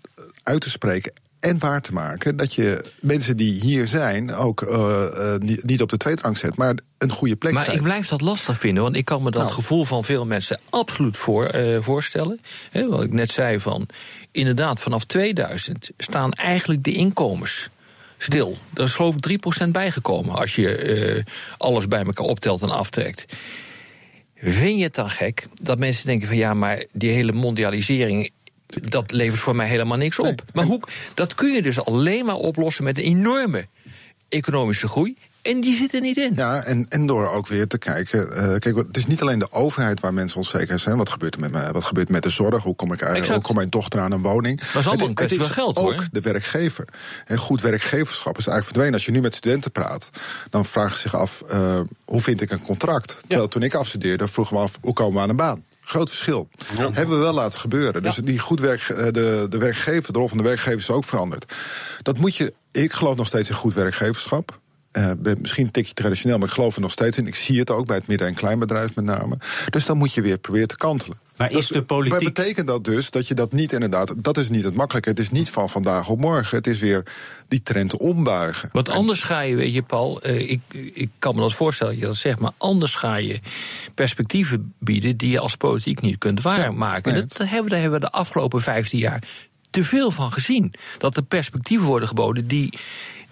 uit 0.43 0.61
te 0.61 0.70
spreken 0.70 1.12
en 1.43 1.58
waar 1.58 1.81
te 1.81 1.93
maken 1.93 2.37
dat 2.37 2.55
je 2.55 2.84
mensen 3.00 3.37
die 3.37 3.61
hier 3.61 3.88
zijn 3.88 4.34
ook 4.34 4.62
eh, 4.62 5.34
eh, 5.34 5.40
niet, 5.40 5.64
niet 5.64 5.82
op 5.82 5.88
de 5.88 5.96
tweede 5.96 6.23
rang 6.23 6.38
zet, 6.38 6.56
maar 6.56 6.75
een 6.99 7.11
goede 7.11 7.37
plek 7.37 7.52
Maar 7.52 7.75
ik 7.75 7.82
blijf 7.82 8.08
dat 8.08 8.20
lastig 8.20 8.58
vinden, 8.58 8.82
want 8.82 8.96
ik 8.96 9.05
kan 9.05 9.23
me 9.23 9.31
dat 9.31 9.43
Nou. 9.43 9.55
gevoel 9.55 9.84
van 9.84 10.05
veel 10.05 10.26
mensen 10.26 10.61
absoluut 10.70 11.17
voor, 11.17 11.46
eh, 11.46 11.82
voorstellen. 11.82 12.40
Wat 12.73 13.02
ik 13.02 13.12
net 13.12 13.32
zei 13.32 13.61
van, 13.61 13.87
inderdaad, 14.31 14.81
vanaf 14.81 15.05
2000 15.05 15.90
staan 15.99 16.32
eigenlijk 16.32 16.85
de 16.85 16.93
inkomens 16.93 17.69
stil. 18.19 18.58
Er 18.75 18.82
is 18.82 18.94
geloof 18.94 19.14
ik 19.14 19.20
3% 19.20 19.73
bijgekomen 19.73 20.35
als 20.35 20.55
je 20.55 21.25
alles 21.58 21.88
bij 21.88 22.02
elkaar 22.02 22.26
optelt 22.26 22.62
en 22.62 22.71
aftrekt. 22.71 23.25
Vind 24.37 24.78
je 24.78 24.85
het 24.85 24.95
dan 24.95 25.11
gek 25.11 25.47
dat 25.62 25.78
mensen 25.78 26.06
denken 26.06 26.28
van 26.28 26.37
ja, 26.37 26.54
maar 26.54 26.85
die 26.92 27.11
hele 27.11 27.33
mondialisering. 27.33 28.30
Dat 28.81 29.11
levert 29.12 29.41
voor 29.41 29.57
mij 29.57 29.69
helemaal 29.69 29.97
niks 29.99 30.19
op. 30.19 30.43
Maar 30.52 30.64
hoe, 30.64 30.81
dat 31.14 31.35
kun 31.35 31.52
je 31.52 31.62
dus 31.62 31.85
alleen 31.85 32.25
maar 32.25 32.35
oplossen 32.37 32.85
met 32.85 32.99
een 32.99 33.05
enorme 33.05 33.67
economische 34.29 34.88
groei. 34.88 35.17
En 35.43 35.61
die 35.61 35.75
zit 35.76 35.95
er 35.95 36.00
niet 36.00 36.17
in. 36.17 36.33
Ja, 36.37 36.62
en, 36.62 36.87
en 36.88 37.07
door 37.07 37.29
ook 37.29 37.47
weer 37.47 37.67
te 37.67 37.79
kijken. 37.79 38.33
eh, 38.37 38.59
kijk, 38.59 38.76
het 38.76 38.97
is 38.97 39.07
niet 39.07 39.21
alleen 39.23 39.38
de 39.38 39.50
overheid 39.52 40.00
waar 40.00 40.14
mensen 40.14 40.38
onzeker 40.38 40.79
zijn. 40.79 40.97
Wat 40.97 41.11
gebeurt 41.11 41.35
er 41.35 41.41
met, 41.41 41.50
mij, 41.52 41.73
wat 41.73 41.85
gebeurt 41.85 42.07
er 42.07 42.12
met 42.12 42.23
de 42.23 42.31
zorg? 42.31 42.62
Hoe 42.62 42.75
kom 42.75 42.93
ik 42.93 43.00
Exact. 43.00 43.29
hoe 43.29 43.41
komt 43.41 43.57
mijn 43.57 43.69
dochter 43.71 44.00
aan 44.00 44.12
een 44.12 44.23
woning? 44.23 44.61
is 44.61 44.75
allemaal 44.75 44.93
Het- 44.93 45.00
een 45.09 45.14
kwestie 45.14 45.38
het 45.38 45.49
is 45.49 45.55
van 45.55 45.64
geld, 45.64 45.76
ook 45.76 45.85
hoor. 45.93 46.09
de 46.12 46.21
werkgever. 46.21 46.88
En 47.26 47.38
goed 47.38 47.61
werkgeverschap 47.61 48.38
is 48.38 48.47
eigenlijk 48.47 48.64
verdwenen. 48.64 48.95
Als 48.95 49.05
je 49.05 49.12
nu 49.12 49.21
met 49.21 49.35
studenten 49.35 49.71
praat, 49.73 50.11
dan 50.50 50.64
vragen 50.64 50.93
ze 50.95 51.00
zich 51.00 51.14
af: 51.17 51.43
eh, 51.49 51.81
hoe 52.05 52.21
vind 52.21 52.41
ik 52.41 52.50
een 52.50 52.62
contract? 52.62 53.19
Terwijl 53.26 53.49
toen 53.49 53.62
ik 53.62 53.75
afstudeerde, 53.75 54.29
vroegen 54.29 54.57
we 54.57 54.62
af: 54.62 54.73
hoe 54.81 54.93
komen 54.93 55.14
we 55.14 55.21
aan 55.21 55.29
een 55.29 55.37
baan? 55.37 55.62
Groot 55.84 56.08
verschil. 56.08 56.48
Hebben 56.76 57.16
we 57.16 57.22
wel 57.22 57.32
laten 57.32 57.58
gebeuren. 57.58 58.02
Dus 58.02 58.16
die 58.16 58.38
goed 58.38 58.60
werk, 58.60 58.88
eh, 58.88 59.04
de, 59.04 59.46
de 59.48 59.58
werkgever, 59.58 60.12
de 60.12 60.18
rol 60.18 60.28
van 60.28 60.36
de 60.38 60.44
werkgever 60.44 60.78
is 60.78 60.90
ook 60.90 61.04
veranderd. 61.04 61.54
Dat 62.02 62.18
moet 62.18 62.36
je. 62.36 62.54
Ik 62.70 62.92
geloof 62.92 63.16
nog 63.16 63.26
steeds 63.26 63.48
in 63.48 63.54
goed 63.54 63.74
werkgeverschap. 63.74 64.60
Eh, 64.92 65.11
ben 65.18 65.37
misschien 65.40 65.64
een 65.64 65.70
tikje 65.70 65.94
traditioneel, 65.94 66.38
maar 66.38 66.49
ik 66.49 66.54
geloof 66.54 66.75
er 66.75 66.80
nog 66.80 66.90
steeds 66.90 67.18
in. 67.18 67.26
Ik 67.26 67.34
zie 67.34 67.58
het 67.58 67.70
ook 67.70 67.87
bij 67.87 67.96
het 67.96 68.06
midden- 68.06 68.26
en 68.26 68.34
kleinbedrijf 68.34 68.94
met 68.94 69.04
name. 69.04 69.37
Dus 69.70 69.87
dan 69.87 69.96
moet 69.99 70.14
je 70.14 70.22
weer 70.22 70.38
proberen 70.38 70.68
te 70.68 70.76
kantelen. 70.76 71.16
Maar 71.37 71.49
Dus 71.49 71.58
is 71.58 71.68
de 71.68 71.82
politiek- 71.82 72.12
Wat 72.25 72.32
betekent 72.34 72.66
dat 72.66 72.84
dus 72.84 73.11
dat 73.11 73.28
je 73.28 73.34
dat 73.34 73.52
niet 73.52 73.72
inderdaad... 73.72 74.14
dat 74.16 74.37
is 74.38 74.49
niet 74.49 74.64
het 74.64 74.75
makkelijke. 74.75 75.08
Het 75.08 75.18
is 75.18 75.30
niet 75.30 75.50
van 75.50 75.68
vandaag 75.68 76.08
op 76.08 76.20
morgen. 76.20 76.56
Het 76.56 76.66
is 76.66 76.78
weer 76.78 77.02
die 77.49 77.62
trend 77.62 77.96
ombuigen. 77.96 78.68
Want 78.72 78.88
anders 78.88 79.22
ga 79.22 79.40
je, 79.40 79.56
weet 79.56 79.75
je, 79.75 79.82
Paul, 79.82 80.22
eh, 80.22 80.50
ik, 80.50 80.61
ik 80.92 81.11
kan 81.18 81.34
me 81.34 81.40
dat 81.40 81.52
voorstellen 81.54 81.92
dat 81.92 82.02
je 82.02 82.08
dat 82.08 82.16
zegt, 82.16 82.38
maar 82.38 82.52
anders 82.56 82.94
ga 82.94 83.16
je 83.16 83.40
perspectieven 83.94 84.75
bieden 84.78 85.16
die 85.16 85.30
je 85.30 85.38
als 85.38 85.56
politiek 85.56 86.00
niet 86.00 86.18
kunt 86.18 86.42
waarmaken. 86.42 87.12
nee, 87.12 87.22
dat 87.26 87.38
hebben, 87.38 87.62
we- 87.64 87.68
daar 87.70 87.80
hebben 87.80 88.00
we 88.00 88.06
de 88.06 88.12
afgelopen 88.12 88.61
15 88.62 88.99
jaar 88.99 89.22
te 89.70 89.84
veel 89.84 90.11
van 90.11 90.32
gezien. 90.32 90.75
Dat 90.99 91.16
er 91.16 91.22
perspectieven 91.22 91.87
worden 91.87 92.08
geboden 92.08 92.46
die 92.46 92.78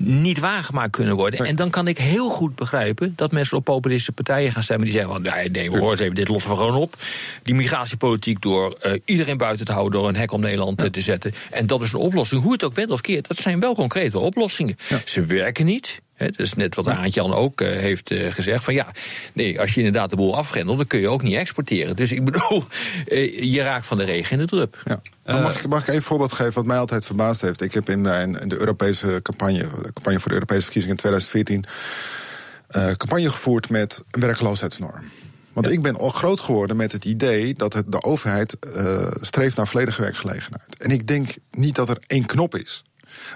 niet 0.03 0.39
waargemaakt 0.39 0.91
kunnen 0.91 1.17
worden. 1.17 1.47
En 1.47 1.57
dan 1.57 1.71
kan 1.71 1.89
ik 1.89 1.99
heel 1.99 2.29
goed 2.29 2.55
begrijpen 2.55 3.13
dat 3.17 3.33
mensen 3.33 3.57
op 3.57 3.65
populistische 3.65 4.13
partijen 4.13 4.53
gaan 4.53 4.63
stemmen 4.63 4.87
die 4.87 4.95
zeggen 4.95 5.13
van 5.13 5.23
nee, 5.23 5.51
nee 5.51 5.79
hoor 5.79 5.91
eens 5.91 6.01
even, 6.01 6.15
dit 6.15 6.29
lossen 6.29 6.51
we 6.51 6.57
gewoon 6.57 6.75
op. 6.75 6.97
Die 7.43 7.55
migratiepolitiek 7.55 8.43
door 8.43 8.79
uh, 8.87 8.93
iedereen 9.05 9.37
buiten 9.37 9.67
te 9.67 9.73
houden, 9.73 10.01
door 10.01 10.09
een 10.09 10.17
hek 10.17 10.33
om 10.33 10.41
Nederland 10.41 10.83
ja. 10.83 10.91
te 10.91 11.01
zetten. 11.01 11.35
En 11.51 11.67
dat 11.67 11.83
is 11.83 11.93
een 11.93 11.99
oplossing, 11.99 12.43
hoe 12.43 12.53
het 12.53 12.65
ook 12.65 12.75
bent 12.75 12.91
of 12.91 13.01
keert. 13.01 13.29
Dat 13.29 13.37
zijn 13.37 13.61
wel 13.61 13.75
concrete 13.75 14.19
oplossingen. 14.19 14.77
Ja. 14.89 15.01
Ze 15.05 15.25
werken 15.25 15.65
niet. 15.65 16.01
Dat 16.27 16.39
is 16.39 16.55
net 16.55 16.75
wat 16.75 16.89
Aantjan 16.89 17.35
ook 17.35 17.61
uh, 17.61 17.69
heeft 17.69 18.11
uh, 18.11 18.33
gezegd. 18.33 18.65
Van 18.65 18.75
ja, 18.75 18.87
nee, 19.33 19.61
als 19.61 19.75
je 19.75 19.79
inderdaad 19.79 20.11
de 20.11 20.17
boel 20.17 20.37
afgrendelt, 20.37 20.77
dan 20.77 20.87
kun 20.87 21.01
je 21.01 21.09
ook 21.09 21.23
niet 21.23 21.35
exporteren. 21.35 21.97
Dus 21.97 22.13
ik 22.13 22.25
bedoel, 22.25 22.65
je 23.55 23.61
raakt 23.63 23.87
van 23.87 23.99
de 23.99 24.05
regen 24.05 24.33
in 24.33 24.47
de 24.47 24.51
drup. 24.51 24.83
Ja. 24.85 25.01
Mag 25.41 25.59
ik, 25.59 25.69
mag 25.69 25.81
ik 25.81 25.87
even 25.87 25.97
een 25.97 26.03
voorbeeld 26.03 26.33
geven 26.33 26.53
wat 26.53 26.65
mij 26.65 26.79
altijd 26.79 27.07
verbaasd 27.07 27.41
heeft? 27.41 27.63
Ik 27.63 27.75
heb 27.75 27.89
in, 27.89 28.07
in 28.41 28.49
de 28.49 28.59
Europese 28.59 29.21
campagne, 29.23 29.59
de 29.59 29.93
campagne 29.93 30.21
voor 30.21 30.29
de 30.29 30.35
Europese 30.35 30.63
verkiezingen 30.63 30.97
in 30.97 31.01
2014, 31.01 31.65
uh, 32.77 32.91
campagne 32.91 33.31
gevoerd 33.31 33.69
met 33.69 34.03
een 34.11 34.21
werkloosheidsnorm. 34.21 35.05
Want 35.53 35.67
ja. 35.67 35.73
ik 35.73 35.83
ben 35.83 35.97
al 35.97 36.11
groot 36.11 36.41
geworden 36.41 36.77
met 36.77 36.93
het 36.93 37.05
idee 37.05 37.55
dat 37.55 37.73
het, 37.73 37.93
de 37.93 38.03
overheid 38.03 38.57
uh, 38.77 39.11
streeft 39.21 39.57
naar 39.57 39.69
volledige 39.69 40.03
werkgelegenheid. 40.03 40.79
En 40.79 40.91
ik 40.91 41.07
denk 41.07 41.29
niet 41.51 41.75
dat 41.75 41.89
er 41.89 41.99
één 42.07 42.27
knop 42.27 42.57
is. 42.57 42.83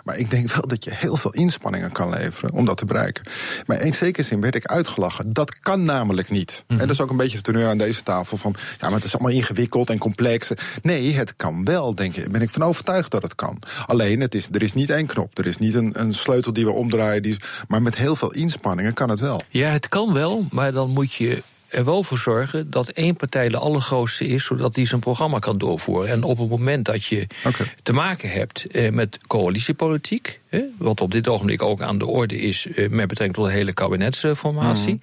Maar 0.05 0.19
ik 0.19 0.31
denk 0.31 0.53
wel 0.53 0.67
dat 0.67 0.85
je 0.85 0.91
heel 0.95 1.17
veel 1.17 1.31
inspanningen 1.31 1.93
kan 1.93 2.11
leveren 2.11 2.53
om 2.53 2.65
dat 2.65 2.77
te 2.77 2.85
bereiken. 2.85 3.25
Maar 3.67 3.81
in 3.81 3.95
zekere 3.95 4.27
zin 4.27 4.41
werd 4.41 4.55
ik 4.55 4.67
uitgelachen. 4.67 5.33
Dat 5.33 5.61
kan 5.61 5.85
namelijk 5.85 6.31
niet. 6.31 6.51
Mm 6.51 6.65
-hmm. 6.67 6.81
En 6.81 6.87
dat 6.87 6.97
is 6.97 7.03
ook 7.03 7.11
een 7.11 7.17
beetje 7.17 7.37
de 7.37 7.43
teneur 7.43 7.69
aan 7.69 7.79
deze 7.79 8.03
tafel 8.03 8.37
van... 8.37 8.55
ja, 8.79 8.87
maar 8.87 8.97
het 8.97 9.05
is 9.05 9.15
allemaal 9.15 9.33
ingewikkeld 9.33 9.91
en 9.91 9.99
complex. 9.99 10.51
Nee, 10.83 11.15
het 11.15 11.37
kan 11.37 11.65
wel, 11.65 11.95
denk 11.95 12.17
ik. 12.17 12.33
Ben 12.33 12.43
ik 12.43 12.51
van 12.51 12.63
overtuigd 12.63 13.11
dat 13.11 13.23
het 13.23 13.35
kan. 13.35 13.59
Alleen, 13.87 14.21
het 14.21 14.35
is, 14.35 14.49
er 14.53 14.63
is 14.63 14.73
niet 14.73 14.91
één 14.91 15.07
knop. 15.07 15.39
Er 15.39 15.47
is 15.47 15.59
niet 15.59 15.75
een, 15.75 16.01
een 16.01 16.15
sleutel 16.15 16.53
die 16.53 16.65
we 16.65 16.73
omdraaien. 16.73 17.23
Die, 17.23 17.37
maar 17.69 17.83
met 17.83 17.97
heel 17.97 18.17
veel 18.17 18.31
inspanningen 18.31 18.95
kan 18.95 19.09
het 19.09 19.21
wel. 19.21 19.43
Ja, 19.49 19.69
het 19.69 19.89
kan 19.89 20.13
wel, 20.13 20.47
maar 20.51 20.73
dan 20.73 20.91
moet 20.91 21.13
je 21.13 21.43
er 21.75 21.85
wel 21.85 22.03
voor 22.03 22.19
zorgen 22.19 22.71
dat 22.71 22.89
één 22.89 23.17
partij 23.17 23.49
de 23.49 23.57
allergrootste 23.57 24.27
is, 24.27 24.45
zodat 24.45 24.75
die 24.75 24.87
zijn 24.87 25.01
programma 25.01 25.39
kan 25.39 25.59
doorvoeren. 25.59 26.11
En 26.11 26.23
op 26.23 26.39
het 26.39 26.49
moment 26.49 26.85
dat 26.85 27.05
je 27.05 27.27
okay. 27.45 27.73
te 27.83 27.93
maken 27.93 28.31
hebt 28.31 28.67
eh, 28.67 28.91
met 28.91 29.19
coalitiepolitiek, 29.27 30.41
eh, 30.49 30.61
wat 30.79 31.01
op 31.01 31.11
dit 31.11 31.29
ogenblik 31.29 31.63
ook 31.63 31.81
aan 31.81 31.99
de 31.99 32.07
orde 32.07 32.39
is 32.41 32.67
eh, 32.67 32.89
met 32.89 33.09
betrekking 33.09 33.35
tot 33.35 33.47
de 33.47 33.53
hele 33.53 33.73
kabinetsformatie. 33.73 34.93
Mm. 34.93 35.01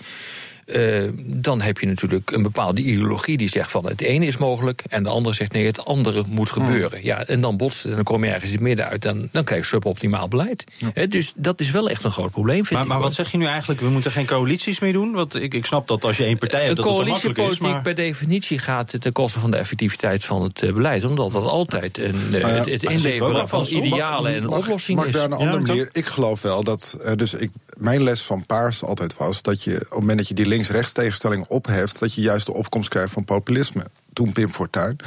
Uh, 0.75 1.09
dan 1.15 1.61
heb 1.61 1.77
je 1.79 1.87
natuurlijk 1.87 2.31
een 2.31 2.43
bepaalde 2.43 2.81
ideologie 2.81 3.37
die 3.37 3.49
zegt 3.49 3.71
van 3.71 3.85
het 3.85 4.01
ene 4.01 4.25
is 4.25 4.37
mogelijk 4.37 4.83
en 4.89 5.03
de 5.03 5.09
andere 5.09 5.35
zegt 5.35 5.51
nee, 5.51 5.65
het 5.65 5.85
andere 5.85 6.23
moet 6.27 6.49
gebeuren. 6.49 7.03
Ja, 7.03 7.25
en 7.25 7.41
dan 7.41 7.57
botst 7.57 7.77
het 7.77 7.89
en 7.89 7.95
dan 7.95 8.03
kom 8.03 8.23
je 8.23 8.29
ergens 8.29 8.51
in 8.51 8.55
het 8.55 8.61
midden 8.61 8.87
uit 8.87 9.05
en 9.05 9.29
dan 9.31 9.43
krijg 9.43 9.61
je 9.61 9.67
suboptimaal 9.67 10.27
beleid. 10.27 10.63
Ja. 10.77 10.89
He, 10.93 11.07
dus 11.07 11.33
dat 11.35 11.59
is 11.59 11.71
wel 11.71 11.89
echt 11.89 12.03
een 12.03 12.11
groot 12.11 12.31
probleem, 12.31 12.65
vind 12.65 12.69
maar, 12.69 12.81
ik. 12.81 12.87
Maar 12.87 12.99
wat 12.99 13.13
zeg 13.13 13.31
je 13.31 13.37
nu 13.37 13.45
eigenlijk? 13.45 13.81
We 13.81 13.89
moeten 13.89 14.11
geen 14.11 14.25
coalities 14.25 14.79
meer 14.79 14.93
doen? 14.93 15.11
Want 15.11 15.35
ik, 15.35 15.53
ik 15.53 15.65
snap 15.65 15.87
dat 15.87 16.03
als 16.03 16.17
je 16.17 16.23
één 16.23 16.37
partij 16.37 16.65
hebt, 16.65 16.77
een 16.77 16.83
dat 16.83 16.93
coalitiepolitiek 16.93 17.61
het 17.61 17.71
maar... 17.71 17.81
per 17.81 17.95
definitie 17.95 18.59
gaat 18.59 18.93
ten 18.99 19.11
koste 19.11 19.39
van 19.39 19.51
de 19.51 19.57
effectiviteit 19.57 20.25
van 20.25 20.43
het 20.43 20.61
uh, 20.61 20.73
beleid, 20.73 21.05
omdat 21.05 21.31
dat 21.31 21.45
altijd 21.45 21.97
een, 21.97 22.15
uh, 22.31 22.39
ja, 22.39 22.47
het, 22.47 22.65
het 22.65 22.83
inleveren 22.83 23.47
van 23.47 23.65
idealen 23.69 24.35
en 24.35 24.47
oplossingen 24.47 25.07
is. 25.07 25.11
Mag 25.11 25.21
daar 25.21 25.31
een 25.31 25.45
andere 25.45 25.65
manier? 25.65 25.89
Ik 25.91 26.05
geloof 26.05 26.41
wel 26.41 26.63
dat, 26.63 26.97
dus 27.15 27.33
ik, 27.33 27.51
mijn 27.77 28.03
les 28.03 28.21
van 28.21 28.45
Paars 28.45 28.83
altijd 28.83 29.17
was 29.17 29.41
dat 29.41 29.63
je 29.63 29.73
op 29.73 29.79
het 29.79 29.99
moment 29.99 30.17
dat 30.17 30.27
je 30.27 30.33
die 30.33 30.45
links-rechts 30.61 30.91
tegenstelling 30.91 31.45
opheft, 31.47 31.99
dat 31.99 32.13
je 32.13 32.21
juist 32.21 32.45
de 32.45 32.53
opkomst 32.53 32.89
krijgt 32.89 33.13
van 33.13 33.25
populisme. 33.25 33.83
Toen 34.13 34.31
Pim 34.31 34.53
Fortuyn. 34.53 34.99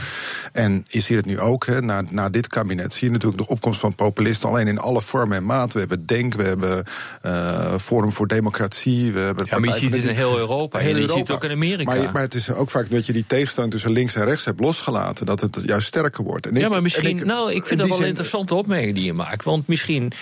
En 0.52 0.84
je 0.88 1.00
ziet 1.00 1.16
het 1.16 1.26
nu 1.26 1.40
ook, 1.40 1.66
hè, 1.66 1.80
na, 1.80 2.02
na 2.10 2.28
dit 2.28 2.46
kabinet 2.46 2.92
zie 2.92 3.06
je 3.06 3.12
natuurlijk 3.12 3.42
de 3.42 3.48
opkomst 3.48 3.80
van 3.80 3.94
populisten 3.94 4.48
alleen 4.48 4.68
in 4.68 4.78
alle 4.78 5.02
vormen 5.02 5.36
en 5.36 5.44
maten. 5.44 5.72
We 5.72 5.78
hebben 5.78 6.06
Denk, 6.06 6.34
we 6.34 6.42
hebben 6.42 6.84
uh, 7.26 7.74
Forum 7.78 8.12
voor 8.12 8.26
Democratie. 8.26 9.12
We 9.12 9.20
hebben 9.20 9.46
ja, 9.48 9.58
maar 9.58 9.68
je 9.68 9.74
ziet 9.74 9.94
het 9.94 10.04
in 10.04 10.14
heel 10.14 10.38
Europa. 10.38 10.78
Heel 10.78 10.88
en 10.88 10.94
je 10.94 11.00
Europa. 11.00 11.18
ziet 11.18 11.28
het 11.28 11.36
ook 11.36 11.44
in 11.44 11.50
Amerika. 11.50 11.94
Maar, 11.94 12.12
maar, 12.12 12.22
het 12.22 12.34
is 12.34 12.50
ook 12.50 12.70
vaak 12.70 12.90
dat 12.90 13.06
je 13.06 13.12
die 13.12 13.24
tegenstelling 13.26 13.72
tussen 13.72 13.90
links 13.90 14.14
en 14.14 14.24
rechts 14.24 14.44
hebt 14.44 14.60
losgelaten. 14.60 15.26
Dat 15.26 15.40
het 15.40 15.58
juist 15.64 15.86
sterker 15.86 16.24
wordt. 16.24 16.46
En 16.46 16.54
ja, 16.54 16.64
ik, 16.64 16.70
maar 16.70 16.82
misschien, 16.82 17.18
ik, 17.18 17.24
nou, 17.24 17.52
ik 17.52 17.64
vind 17.64 17.80
dat 17.80 17.88
wel 17.88 18.00
een 18.00 18.06
interessante 18.06 18.54
opmerking 18.54 18.94
die 18.94 19.04
je 19.04 19.12
maakt. 19.12 19.44
Want 19.44 19.66
misschien 19.66 20.12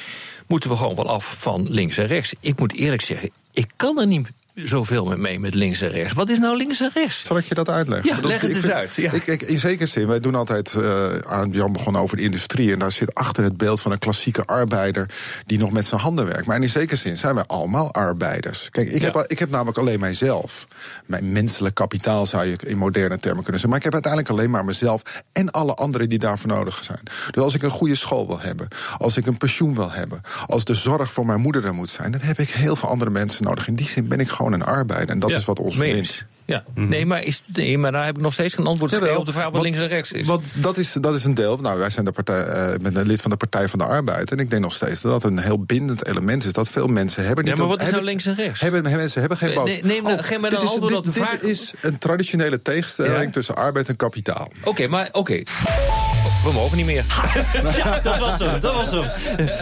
moeten 0.46 0.70
we 0.70 0.76
gewoon 0.76 0.94
wel 0.94 1.08
af 1.08 1.34
van 1.38 1.66
links 1.70 1.98
en 1.98 2.06
rechts. 2.06 2.34
Ik 2.40 2.58
moet 2.58 2.72
eerlijk 2.74 3.02
zeggen, 3.02 3.30
ik 3.52 3.70
kan 3.76 4.00
er 4.00 4.06
niet 4.06 4.28
zoveel 4.54 5.04
met 5.04 5.18
mee 5.18 5.40
met 5.40 5.54
links 5.54 5.80
en 5.80 5.88
rechts. 5.88 6.12
Wat 6.12 6.28
is 6.28 6.38
nou 6.38 6.56
links 6.56 6.80
en 6.80 6.90
rechts? 6.94 7.22
Zal 7.24 7.38
ik 7.38 7.44
je 7.44 7.54
dat 7.54 7.68
uitleggen? 7.68 8.16
Ja, 8.16 8.20
leg 8.28 8.40
het 8.40 8.50
eens 8.50 8.60
vind, 8.60 8.72
uit. 8.72 8.94
Ja. 8.94 9.12
Ik, 9.12 9.26
ik, 9.26 9.42
in 9.42 9.58
zekere 9.58 9.86
zin, 9.86 10.06
wij 10.06 10.20
doen 10.20 10.34
altijd... 10.34 10.74
Uh, 10.74 11.06
Jan 11.50 11.72
begon 11.72 11.96
over 11.96 12.16
de 12.16 12.22
industrie... 12.22 12.72
en 12.72 12.78
daar 12.78 12.92
zit 12.92 13.14
achter 13.14 13.44
het 13.44 13.56
beeld 13.56 13.80
van 13.80 13.92
een 13.92 13.98
klassieke 13.98 14.44
arbeider... 14.44 15.10
die 15.46 15.58
nog 15.58 15.70
met 15.70 15.86
zijn 15.86 16.00
handen 16.00 16.26
werkt. 16.26 16.46
Maar 16.46 16.62
in 16.62 16.68
zekere 16.68 16.96
zin 16.96 17.18
zijn 17.18 17.34
wij 17.34 17.44
allemaal 17.46 17.92
arbeiders. 17.92 18.70
Kijk, 18.70 18.88
ik, 18.88 19.00
ja. 19.00 19.10
heb, 19.10 19.24
ik 19.26 19.38
heb 19.38 19.50
namelijk 19.50 19.78
alleen 19.78 20.00
mijzelf. 20.00 20.66
Mijn 21.06 21.32
menselijk 21.32 21.74
kapitaal 21.74 22.26
zou 22.26 22.46
je 22.46 22.56
in 22.66 22.78
moderne 22.78 23.18
termen 23.18 23.42
kunnen 23.42 23.60
zeggen. 23.60 23.68
Maar 23.68 23.78
ik 23.78 23.84
heb 23.84 23.92
uiteindelijk 23.92 24.32
alleen 24.32 24.50
maar 24.50 24.64
mezelf... 24.64 25.02
en 25.32 25.50
alle 25.50 25.74
anderen 25.74 26.08
die 26.08 26.18
daarvoor 26.18 26.48
nodig 26.48 26.84
zijn. 26.84 27.00
Dus 27.30 27.42
als 27.42 27.54
ik 27.54 27.62
een 27.62 27.70
goede 27.70 27.94
school 27.94 28.26
wil 28.26 28.40
hebben... 28.40 28.68
als 28.98 29.16
ik 29.16 29.26
een 29.26 29.36
pensioen 29.36 29.74
wil 29.74 29.90
hebben... 29.90 30.20
als 30.46 30.64
de 30.64 30.74
zorg 30.74 31.12
voor 31.12 31.26
mijn 31.26 31.40
moeder 31.40 31.64
er 31.64 31.74
moet 31.74 31.90
zijn... 31.90 32.12
dan 32.12 32.20
heb 32.20 32.38
ik 32.38 32.48
heel 32.48 32.76
veel 32.76 32.88
andere 32.88 33.10
mensen 33.10 33.44
nodig. 33.44 33.68
In 33.68 33.74
die 33.74 33.86
zin 33.86 34.08
ben 34.08 34.20
ik 34.20 34.28
gewoon 34.28 34.41
een 34.50 34.62
arbeider. 34.62 35.08
En 35.08 35.18
dat 35.18 35.30
ja, 35.30 35.36
is 35.36 35.44
wat 35.44 35.58
ons 35.58 35.76
verbindt. 35.76 36.24
Ja. 36.44 36.64
Mm 36.66 36.74
-hmm. 36.74 36.88
nee, 36.88 37.06
maar 37.06 37.22
is, 37.22 37.42
nee, 37.52 37.78
maar 37.78 37.92
daar 37.92 38.04
heb 38.04 38.16
ik 38.16 38.22
nog 38.22 38.32
steeds 38.32 38.54
geen 38.54 38.66
antwoord 38.66 38.92
gegeven 38.92 39.18
op 39.18 39.26
de 39.26 39.32
vraag 39.32 39.44
wat, 39.44 39.52
wat 39.52 39.62
links 39.62 39.78
en 39.78 39.88
rechts 39.88 40.12
is. 40.12 40.26
Want 40.26 40.62
dat 40.62 40.76
is, 40.76 40.92
dat 40.92 41.14
is 41.14 41.24
een 41.24 41.34
deel. 41.34 41.56
Nou, 41.56 41.78
wij 41.78 41.90
zijn 41.90 42.04
de 42.04 42.12
partij, 42.12 42.46
uh, 42.46 42.78
met 42.80 42.96
een 42.96 43.06
lid 43.06 43.20
van 43.20 43.30
de 43.30 43.36
Partij 43.36 43.68
van 43.68 43.78
de 43.78 43.84
Arbeid. 43.84 44.30
En 44.30 44.38
ik 44.38 44.50
denk 44.50 44.62
nog 44.62 44.72
steeds 44.72 45.00
dat 45.00 45.12
dat 45.12 45.30
een 45.30 45.38
heel 45.38 45.58
bindend 45.58 46.06
element 46.06 46.44
is. 46.44 46.52
Dat 46.52 46.68
veel 46.68 46.86
mensen 46.86 47.26
hebben 47.26 47.44
niet. 47.44 47.54
Ja, 47.54 47.60
maar 47.60 47.68
wat 47.68 47.80
is 47.80 47.84
hebben, 47.84 48.04
nou 48.04 48.14
links 48.14 48.26
en 48.26 48.44
rechts? 48.44 48.60
Hebben, 48.60 48.82
mensen 48.82 49.20
hebben 49.20 49.38
geen 49.38 49.54
boot. 49.54 49.64
Nee, 49.64 49.84
neem, 49.84 50.06
oh, 50.06 50.12
geef 50.18 50.40
dan 50.40 50.50
dit 50.50 50.58
antwoord 50.58 50.90
is, 50.90 50.96
op 50.96 51.04
de 51.04 51.10
dit, 51.10 51.22
vraag. 51.22 51.38
Dit 51.38 51.50
is 51.50 51.72
een 51.80 51.98
traditionele 51.98 52.62
tegenstelling 52.62 53.24
ja? 53.24 53.30
tussen 53.30 53.56
arbeid 53.56 53.88
en 53.88 53.96
kapitaal. 53.96 54.50
Oké, 54.60 54.68
okay, 54.68 54.86
maar 54.86 55.08
oké. 55.12 55.18
Okay. 55.18 56.11
We 56.42 56.52
mogen 56.52 56.76
niet 56.76 56.86
meer. 56.86 57.04
ja, 57.84 58.00
dat 58.00 58.18
was 58.18 58.38
hem, 58.38 58.60
dat 58.60 58.74
was 58.74 58.90
hem. 58.90 59.10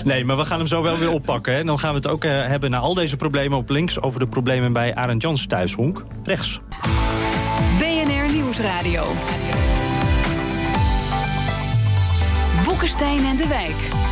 Nee, 0.05 0.25
maar 0.25 0.37
we 0.37 0.45
gaan 0.45 0.59
hem 0.59 0.67
zo 0.67 0.83
wel 0.83 0.99
weer 0.99 1.11
oppakken. 1.11 1.55
Hè. 1.55 1.65
Dan 1.65 1.79
gaan 1.79 1.91
we 1.91 1.97
het 1.97 2.07
ook 2.07 2.25
uh, 2.25 2.47
hebben 2.47 2.71
naar 2.71 2.81
al 2.81 2.95
deze 2.95 3.17
problemen 3.17 3.59
op 3.59 3.71
links... 3.71 4.01
over 4.01 4.21
de 4.21 4.27
problemen 4.27 4.73
bij 4.73 4.95
Arend 4.95 5.23
Jans 5.23 5.47
thuishonk. 5.47 6.05
Rechts. 6.25 6.61
BNR 7.79 8.33
Nieuwsradio. 8.33 9.07
Boekenstein 12.65 13.25
en 13.25 13.37
de 13.37 13.47
Wijk. 13.47 14.10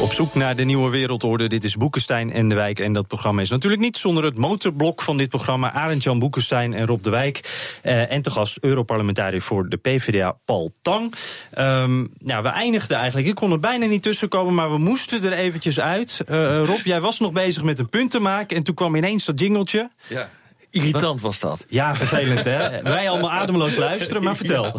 Op 0.00 0.12
zoek 0.12 0.34
naar 0.34 0.56
de 0.56 0.64
nieuwe 0.64 0.90
wereldorde. 0.90 1.48
Dit 1.48 1.64
is 1.64 1.76
Boekenstein 1.76 2.32
en 2.32 2.48
de 2.48 2.54
Wijk. 2.54 2.78
En 2.78 2.92
dat 2.92 3.06
programma 3.06 3.40
is 3.40 3.50
natuurlijk 3.50 3.82
niet 3.82 3.96
zonder 3.96 4.24
het 4.24 4.36
motorblok 4.36 5.02
van 5.02 5.16
dit 5.16 5.28
programma. 5.28 5.72
Arend-Jan 5.72 6.18
Boekenstein 6.18 6.74
en 6.74 6.86
Rob 6.86 7.02
de 7.02 7.10
Wijk. 7.10 7.40
Uh, 7.82 8.12
en 8.12 8.22
te 8.22 8.30
gast 8.30 8.58
Europarlementariër 8.60 9.40
voor 9.40 9.68
de 9.68 9.76
PvdA, 9.76 10.36
Paul 10.44 10.70
Tang. 10.82 11.14
Um, 11.58 12.08
nou, 12.18 12.42
we 12.42 12.48
eindigden 12.48 12.96
eigenlijk. 12.96 13.28
Ik 13.28 13.34
kon 13.34 13.52
er 13.52 13.60
bijna 13.60 13.86
niet 13.86 14.02
tussenkomen, 14.02 14.54
maar 14.54 14.70
we 14.70 14.78
moesten 14.78 15.24
er 15.24 15.32
eventjes 15.32 15.80
uit. 15.80 16.20
Uh, 16.28 16.64
Rob, 16.64 16.80
jij 16.84 17.00
was 17.00 17.18
nog 17.18 17.32
bezig 17.32 17.62
met 17.62 17.78
een 17.78 17.88
punt 17.88 18.10
te 18.10 18.20
maken. 18.20 18.56
En 18.56 18.62
toen 18.62 18.74
kwam 18.74 18.96
ineens 18.96 19.24
dat 19.24 19.40
jingeltje. 19.40 19.90
Ja. 20.08 20.30
Irritant 20.70 21.20
was 21.20 21.40
dat. 21.40 21.64
Ja, 21.68 21.94
vervelend 21.94 22.44
hè. 22.44 22.82
Wij 22.82 23.08
allemaal 23.08 23.30
ademloos 23.30 23.76
luisteren, 23.76 24.22
maar 24.22 24.36
vertel. 24.42 24.64
Ja. 24.64 24.72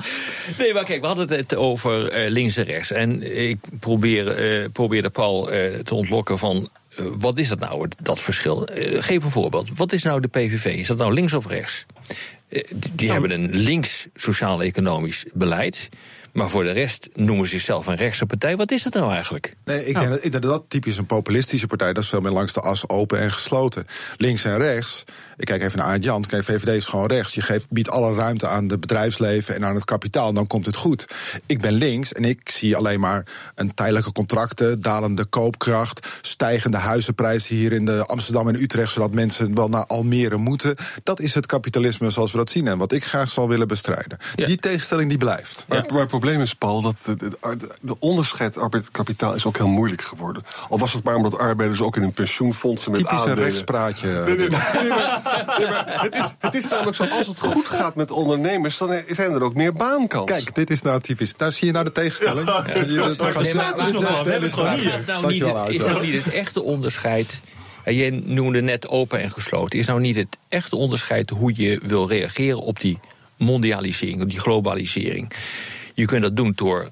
Nee, 0.58 0.74
maar 0.74 0.84
kijk, 0.84 1.02
we 1.02 1.08
hadden 1.08 1.30
het 1.30 1.56
over 1.56 2.24
uh, 2.24 2.30
links 2.30 2.58
en 2.58 2.64
rechts. 2.64 2.92
En 2.92 3.38
ik 3.48 3.58
probeer, 3.80 4.40
uh, 4.62 4.68
probeerde 4.74 5.10
Paul 5.10 5.54
uh, 5.54 5.76
te 5.76 5.96
ontlokken 5.96 6.38
van... 6.38 6.70
wat 6.96 7.38
is 7.38 7.50
dat 7.50 7.60
nou, 7.60 7.88
dat 8.02 8.20
verschil? 8.20 8.68
geef 9.00 9.24
een 9.24 9.32
voorbeeld. 9.32 9.70
Wat 9.76 9.92
is 9.92 10.04
nou 10.04 10.22
de 10.22 10.28
PVV? 10.28 10.66
Is 10.66 10.88
dat 10.88 10.98
nou 10.98 11.14
links 11.14 11.34
of 11.34 11.48
rechts? 11.48 11.86
die 12.50 12.66
die 12.80 13.08
nou, 13.08 13.12
hebben 13.12 13.32
een 13.32 13.56
links 13.56 14.08
sociaal-economisch 14.16 15.26
beleid... 15.34 15.90
Maar 16.34 16.50
voor 16.50 16.64
de 16.64 16.72
rest 16.72 17.10
noemen 17.14 17.46
ze 17.46 17.52
zichzelf 17.52 17.88
een 17.88 17.96
rechtse 17.96 18.26
partij. 18.26 18.56
Wat 18.56 18.72
is 18.72 18.84
dat 18.84 18.94
nou 18.94 19.12
eigenlijk? 19.12 19.54
Nee, 19.66 19.86
ik, 19.86 19.94
nou. 19.94 20.00
denk 20.00 20.10
dat, 20.10 20.26
ik 20.26 20.32
denk 20.32 20.44
dat 20.44 20.52
dat 20.52 20.64
typisch 20.68 20.98
een 20.98 21.06
populistische 21.06 21.68
partij. 21.68 21.94
Dat 21.94 22.04
is 22.04 22.10
veel 22.10 22.22
meer 22.22 22.32
langs 22.32 22.54
de 22.54 22.62
as 22.62 22.90
open 22.90 23.20
en 23.20 23.32
gesloten. 23.32 23.88
Links 24.18 24.44
en 24.44 24.58
rechts. 24.58 25.04
Ik 25.38 25.46
kijk 25.46 25.64
even 25.64 25.78
naar 25.78 25.88
Aart 25.88 26.04
Jan. 26.04 26.26
Kijk, 26.26 26.44
VVD 26.44 26.68
is 26.68 26.86
gewoon 26.86 27.08
rechts. 27.08 27.34
Je 27.34 27.42
geeft, 27.42 27.70
biedt 27.70 27.90
alle 27.90 28.16
ruimte 28.16 28.48
aan 28.48 28.68
het 28.68 28.80
bedrijfsleven 28.80 29.56
en 29.56 29.66
aan 29.66 29.76
het 29.76 29.86
kapitaal. 29.86 30.34
Dan 30.34 30.48
komt 30.48 30.66
het 30.66 30.76
goed. 30.76 31.06
Ik 31.46 31.62
ben 31.62 31.74
links 31.74 32.14
en 32.14 32.26
ik 32.26 32.50
zie 32.50 32.76
alleen 32.76 33.00
maar 33.00 33.26
een 33.56 33.74
tijdelijke 33.74 34.12
contracten, 34.12 34.82
dalende 34.82 35.26
koopkracht, 35.26 36.08
stijgende 36.22 36.78
huizenprijzen 36.78 37.56
hier 37.56 37.72
in 37.72 37.86
de 37.86 38.06
Amsterdam 38.06 38.48
en 38.48 38.62
Utrecht, 38.62 38.92
zodat 38.92 39.14
mensen 39.14 39.56
wel 39.56 39.70
naar 39.70 39.86
Almere 39.86 40.38
moeten. 40.38 40.76
Dat 41.04 41.20
is 41.20 41.34
het 41.34 41.46
kapitalisme 41.46 42.10
zoals 42.10 42.32
we 42.32 42.38
dat 42.38 42.50
zien 42.50 42.68
en 42.68 42.78
wat 42.78 42.92
ik 42.92 43.04
graag 43.04 43.30
zal 43.30 43.48
willen 43.48 43.68
bestrijden. 43.68 44.18
Ja. 44.36 44.46
Die 44.46 44.58
tegenstelling 44.58 45.10
die 45.10 45.18
blijft. 45.18 45.66
Maar, 45.68 45.86
maar 45.94 46.08
probleem 46.20 46.42
is, 46.42 46.54
Paul, 46.56 46.82
dat 46.82 47.02
de, 47.06 47.16
de, 47.18 47.70
de 47.82 47.96
onderscheid 48.00 48.58
arbeid-kapitaal 48.58 49.36
is 49.36 49.46
ook 49.46 49.58
heel 49.58 49.68
moeilijk 49.68 50.02
geworden. 50.02 50.44
Al 50.70 50.80
was 50.80 50.94
het 50.94 51.04
maar 51.04 51.16
omdat 51.16 51.38
arbeiders 51.38 51.82
ook 51.82 51.96
in 51.96 52.04
een 52.04 52.12
pensioenfondsen 52.12 52.92
met 52.92 53.00
Typisch 53.00 53.22
een 53.22 53.28
aandelen... 53.30 53.44
rechtspraatje. 53.50 54.08
Nee, 54.08 54.24
nee, 54.24 54.36
nee, 54.36 54.48
nee, 54.48 54.90
maar, 54.90 55.22
nee, 55.60 55.70
maar 55.70 55.86
het, 56.02 56.16
is, 56.16 56.34
het 56.40 56.54
is 56.54 56.68
namelijk 56.70 56.96
zo, 56.98 57.06
als 57.06 57.28
het 57.28 57.40
goed 57.40 57.68
gaat 57.68 57.96
met 57.96 58.12
ondernemers... 58.12 58.78
dan 58.78 59.02
zijn 59.08 59.32
er 59.32 59.44
ook 59.44 59.54
meer 59.56 59.74
baankansen. 59.74 60.36
Kijk, 60.36 60.56
dit 60.56 60.70
is 60.70 60.82
nou 60.82 61.00
typisch. 61.02 61.34
Daar 61.38 61.52
zie 61.52 61.68
je 61.68 61.74
nou 61.74 61.86
de 61.86 61.92
tegenstelling. 61.92 62.48
Ja. 62.48 62.62
Dat 62.62 62.66
Nee, 62.66 62.76
maar- 62.76 63.14
steeds- 63.14 63.18
maar- 63.20 63.38
dit 63.38 63.46
is 63.46 63.54
maar- 63.54 63.64
maar- 63.64 63.84
nou 63.84 64.24
Dat 65.22 65.32
niet 65.32 65.44
het- 65.44 65.74
is 65.74 65.86
nou 65.86 66.06
niet 66.06 66.24
het 66.24 66.34
echte 66.34 66.62
onderscheid. 66.62 67.42
En 67.84 67.96
jij 67.96 68.10
noemde 68.26 68.62
net 68.62 68.88
open 68.88 69.22
en 69.22 69.32
gesloten. 69.32 69.80
Is 69.80 69.86
nou 69.86 70.00
niet 70.00 70.16
het 70.16 70.38
echte 70.50 70.76
onderscheid 70.76 71.30
hoe 71.30 71.54
je 71.56 71.80
wil 71.84 72.08
reageren 72.08 72.60
op 72.62 72.80
die 72.80 73.00
mondialisering, 73.38 74.22
op 74.22 74.30
die 74.30 74.40
globalisering? 74.40 75.32
Je 76.00 76.06
kunt 76.06 76.22
dat 76.22 76.36
doen 76.36 76.54
door 76.56 76.92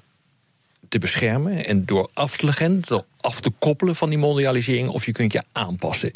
te 0.88 0.98
beschermen 0.98 1.66
en 1.66 1.84
door 1.84 2.10
af 2.14 2.36
te 2.36 2.44
leggen, 2.44 2.82
door 2.86 3.04
af 3.20 3.40
te 3.40 3.50
koppelen 3.58 3.96
van 3.96 4.08
die 4.08 4.18
mondialisering, 4.18 4.88
of 4.88 5.06
je 5.06 5.12
kunt 5.12 5.32
je 5.32 5.42
aanpassen. 5.52 6.10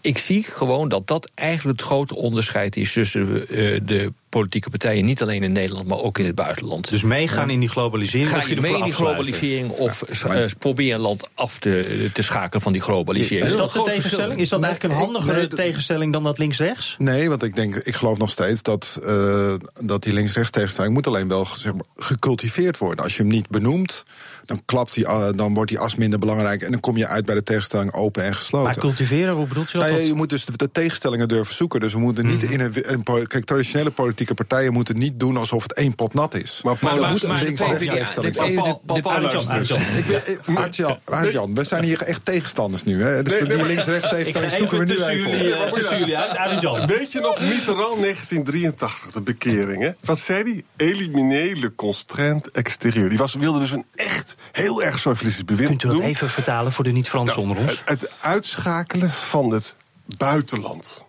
Ik 0.00 0.18
zie 0.18 0.42
gewoon 0.42 0.88
dat 0.88 1.06
dat 1.06 1.30
eigenlijk 1.34 1.78
het 1.78 1.88
grote 1.88 2.14
onderscheid 2.14 2.76
is 2.76 2.92
tussen 2.92 3.48
eh, 3.48 3.80
de 3.82 4.12
politieke 4.32 4.70
partijen, 4.70 5.04
niet 5.04 5.22
alleen 5.22 5.42
in 5.42 5.52
Nederland, 5.52 5.86
maar 5.86 5.98
ook 5.98 6.18
in 6.18 6.24
het 6.26 6.34
buitenland. 6.34 6.88
Dus 6.88 7.02
meegaan 7.02 7.50
in 7.50 7.60
die 7.60 7.68
globalisering. 7.68 8.30
Ga 8.30 8.36
of 8.36 8.48
je 8.48 8.60
mee 8.60 8.76
in 8.76 8.84
die 8.84 8.92
globalisering 8.92 9.70
of 9.70 10.02
eh, 10.02 10.44
probeer 10.58 10.94
een 10.94 11.00
land 11.00 11.28
af 11.34 11.58
te, 11.58 12.10
te 12.12 12.22
schakelen 12.22 12.62
van 12.62 12.72
die 12.72 12.80
globalisering? 12.82 13.50
Is 13.50 13.56
dat 13.56 13.74
een 13.74 13.84
de 13.84 13.90
tegenstelling? 13.90 14.40
Is 14.40 14.48
dat 14.48 14.62
eigenlijk 14.62 14.94
een 14.94 15.00
handigere 15.00 15.36
nee, 15.36 15.48
tegenstelling 15.48 16.12
dan 16.12 16.22
dat 16.22 16.38
links-rechts? 16.38 16.94
Nee, 16.98 17.28
want 17.28 17.42
ik 17.42 17.56
denk, 17.56 17.76
ik 17.76 17.94
geloof 17.94 18.18
nog 18.18 18.30
steeds 18.30 18.62
dat, 18.62 18.98
eh, 19.04 19.54
dat 19.80 20.02
die 20.02 20.12
links-rechts 20.12 20.50
tegenstelling 20.50 20.94
moet 20.94 21.06
alleen 21.06 21.28
wel 21.28 21.46
zeg 21.46 21.72
maar, 21.72 21.84
gecultiveerd 21.96 22.78
worden. 22.78 23.04
Als 23.04 23.16
je 23.16 23.22
hem 23.22 23.30
niet 23.30 23.48
benoemt, 23.48 24.02
dan, 24.46 24.62
klapt 24.64 24.94
die, 24.94 25.06
eh, 25.06 25.28
dan 25.34 25.54
wordt 25.54 25.70
die 25.70 25.78
as 25.78 25.94
minder 25.94 26.18
belangrijk 26.18 26.62
en 26.62 26.70
dan 26.70 26.80
kom 26.80 26.96
je 26.96 27.06
uit 27.06 27.24
bij 27.24 27.34
de 27.34 27.42
tegenstelling 27.42 27.92
open 27.92 28.24
en 28.24 28.34
gesloten. 28.34 28.66
Maar 28.66 28.78
cultiveren, 28.78 29.34
hoe 29.34 29.46
bedoelt 29.46 29.70
je 29.70 29.78
dat? 29.78 29.86
Nou 29.86 30.00
ja, 30.00 30.06
je 30.06 30.14
moet 30.14 30.28
dus 30.28 30.44
de, 30.44 30.56
de 30.56 30.70
tegenstellingen 30.72 31.28
durven 31.28 31.54
zoeken. 31.54 31.80
Dus 31.80 31.92
we 31.92 31.98
moeten 31.98 32.26
niet 32.26 32.42
Mhm. 32.42 32.52
in 32.52 32.60
een, 32.60 32.92
een 32.92 33.02
Kijk, 33.26 33.44
traditionele 33.44 33.90
politieke 34.22 34.34
partijen 34.56 34.72
moeten 34.72 34.98
niet 34.98 35.20
doen 35.20 35.36
alsof 35.36 35.62
het 35.62 35.72
één 35.72 35.94
pot 35.94 36.14
nat 36.14 36.34
is. 36.34 36.60
Maar 36.64 36.76
Paul, 36.76 36.94
er 36.94 37.00
maar- 37.00 37.10
moet 37.10 37.22
een 37.22 37.34
de 37.34 37.42
links-rechts 37.44 37.78
PvdA 37.78 37.92
tegenstelling 37.92 38.34
de- 38.34 38.40
zijn. 38.42 38.54
Paul- 38.54 38.80
Paul- 38.86 39.00
Paul, 39.00 39.14
Arend 39.14 39.32
Jan, 39.32 39.44
luister 39.46 39.76
Arend 39.76 39.96
eens. 39.96 40.06
Jan. 40.06 40.20
Ik 40.20 40.44
ben, 40.46 40.56
Arend-Jan, 40.56 40.98
Arend-Jan, 41.04 41.54
we 41.54 41.64
zijn 41.64 41.84
hier 41.84 42.02
echt 42.02 42.24
tegenstanders 42.24 42.84
nu. 42.84 43.02
Hè? 43.02 43.22
Dus 43.22 43.38
die 43.38 43.64
links-rechts 43.64 44.08
tegenstelling 44.08 44.52
zoeken 44.52 44.78
we 44.78 44.84
nu 44.84 45.02
even 45.02 45.64
eh, 45.64 45.72
tussen 45.72 45.98
jullie 45.98 46.16
uit. 46.18 46.36
Arend 46.36 46.62
Jan. 46.62 46.86
Weet 46.86 47.12
je 47.12 47.20
nog 47.20 47.40
Mitterrand 47.40 48.00
1983, 48.00 49.10
de 49.12 49.20
bekering, 49.22 49.82
hè? 49.82 49.90
Wat 50.04 50.18
zei 50.18 50.42
hij? 50.42 50.64
Eliminer 50.88 51.56
le 51.58 51.74
constraint 51.74 52.50
extérieur. 52.50 53.08
Die 53.08 53.18
was, 53.18 53.34
wilde 53.34 53.58
dus 53.58 53.70
een 53.70 53.84
echt 53.94 54.34
heel 54.52 54.82
erg 54.82 54.98
socialistisch 54.98 55.44
bewind 55.44 55.68
Kunt 55.68 55.84
u 55.84 55.88
dat 55.88 56.00
even 56.00 56.28
vertalen 56.28 56.72
voor 56.72 56.84
de 56.84 56.92
niet-Fransen 56.92 57.36
onder 57.36 57.56
ons? 57.56 57.82
Het 57.84 58.10
uitschakelen 58.20 59.10
van 59.10 59.50
het 59.52 59.74
buitenland. 60.16 61.04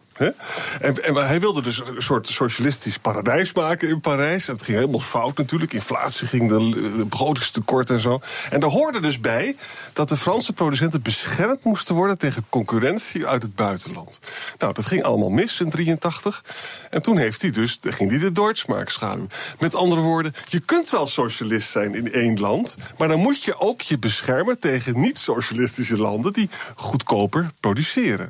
En, 0.79 1.15
hij 1.15 1.39
wilde 1.39 1.61
dus 1.61 1.79
een 1.79 2.01
soort 2.01 2.29
socialistisch 2.29 2.97
paradijs 2.97 3.53
maken 3.53 3.89
in 3.89 3.99
Parijs. 3.99 4.47
En 4.47 4.53
het 4.53 4.63
ging 4.63 4.77
helemaal 4.77 4.99
fout 4.99 5.37
natuurlijk. 5.37 5.73
Inflatie 5.73 6.27
ging, 6.27 6.49
de, 6.49 6.69
de 6.97 7.05
begrotingstekort 7.05 7.89
en 7.89 7.99
zo. 7.99 8.21
En 8.49 8.59
daar 8.59 8.69
hoorde 8.69 8.99
dus 8.99 9.19
bij 9.19 9.55
dat 9.93 10.09
de 10.09 10.17
Franse 10.17 10.53
producenten 10.53 11.01
beschermd 11.01 11.63
moesten 11.63 11.95
worden 11.95 12.17
tegen 12.17 12.45
concurrentie 12.49 13.27
uit 13.27 13.41
het 13.41 13.55
buitenland. 13.55 14.19
Nou, 14.57 14.73
dat 14.73 14.85
ging 14.85 15.03
allemaal 15.03 15.29
mis 15.29 15.59
in 15.59 15.69
83. 15.69 16.43
En 16.89 17.01
toen 17.01 17.17
heeft 17.17 17.41
hij 17.41 17.51
dus, 17.51 17.77
ging 17.81 18.09
hij 18.09 18.19
de 18.19 18.31
Deutschmark 18.31 18.89
schaduwen. 18.89 19.29
Met 19.59 19.75
andere 19.75 20.01
woorden, 20.01 20.33
je 20.47 20.59
kunt 20.59 20.89
wel 20.89 21.07
socialist 21.07 21.69
zijn 21.69 21.95
in 21.95 22.13
één 22.13 22.39
land, 22.39 22.75
maar 22.97 23.07
dan 23.07 23.19
moet 23.19 23.43
je 23.43 23.59
ook 23.59 23.81
je 23.81 23.97
beschermen 23.97 24.59
tegen 24.59 24.99
niet-socialistische 24.99 25.97
landen 25.97 26.33
die 26.33 26.49
goedkoper 26.75 27.49
produceren. 27.59 28.29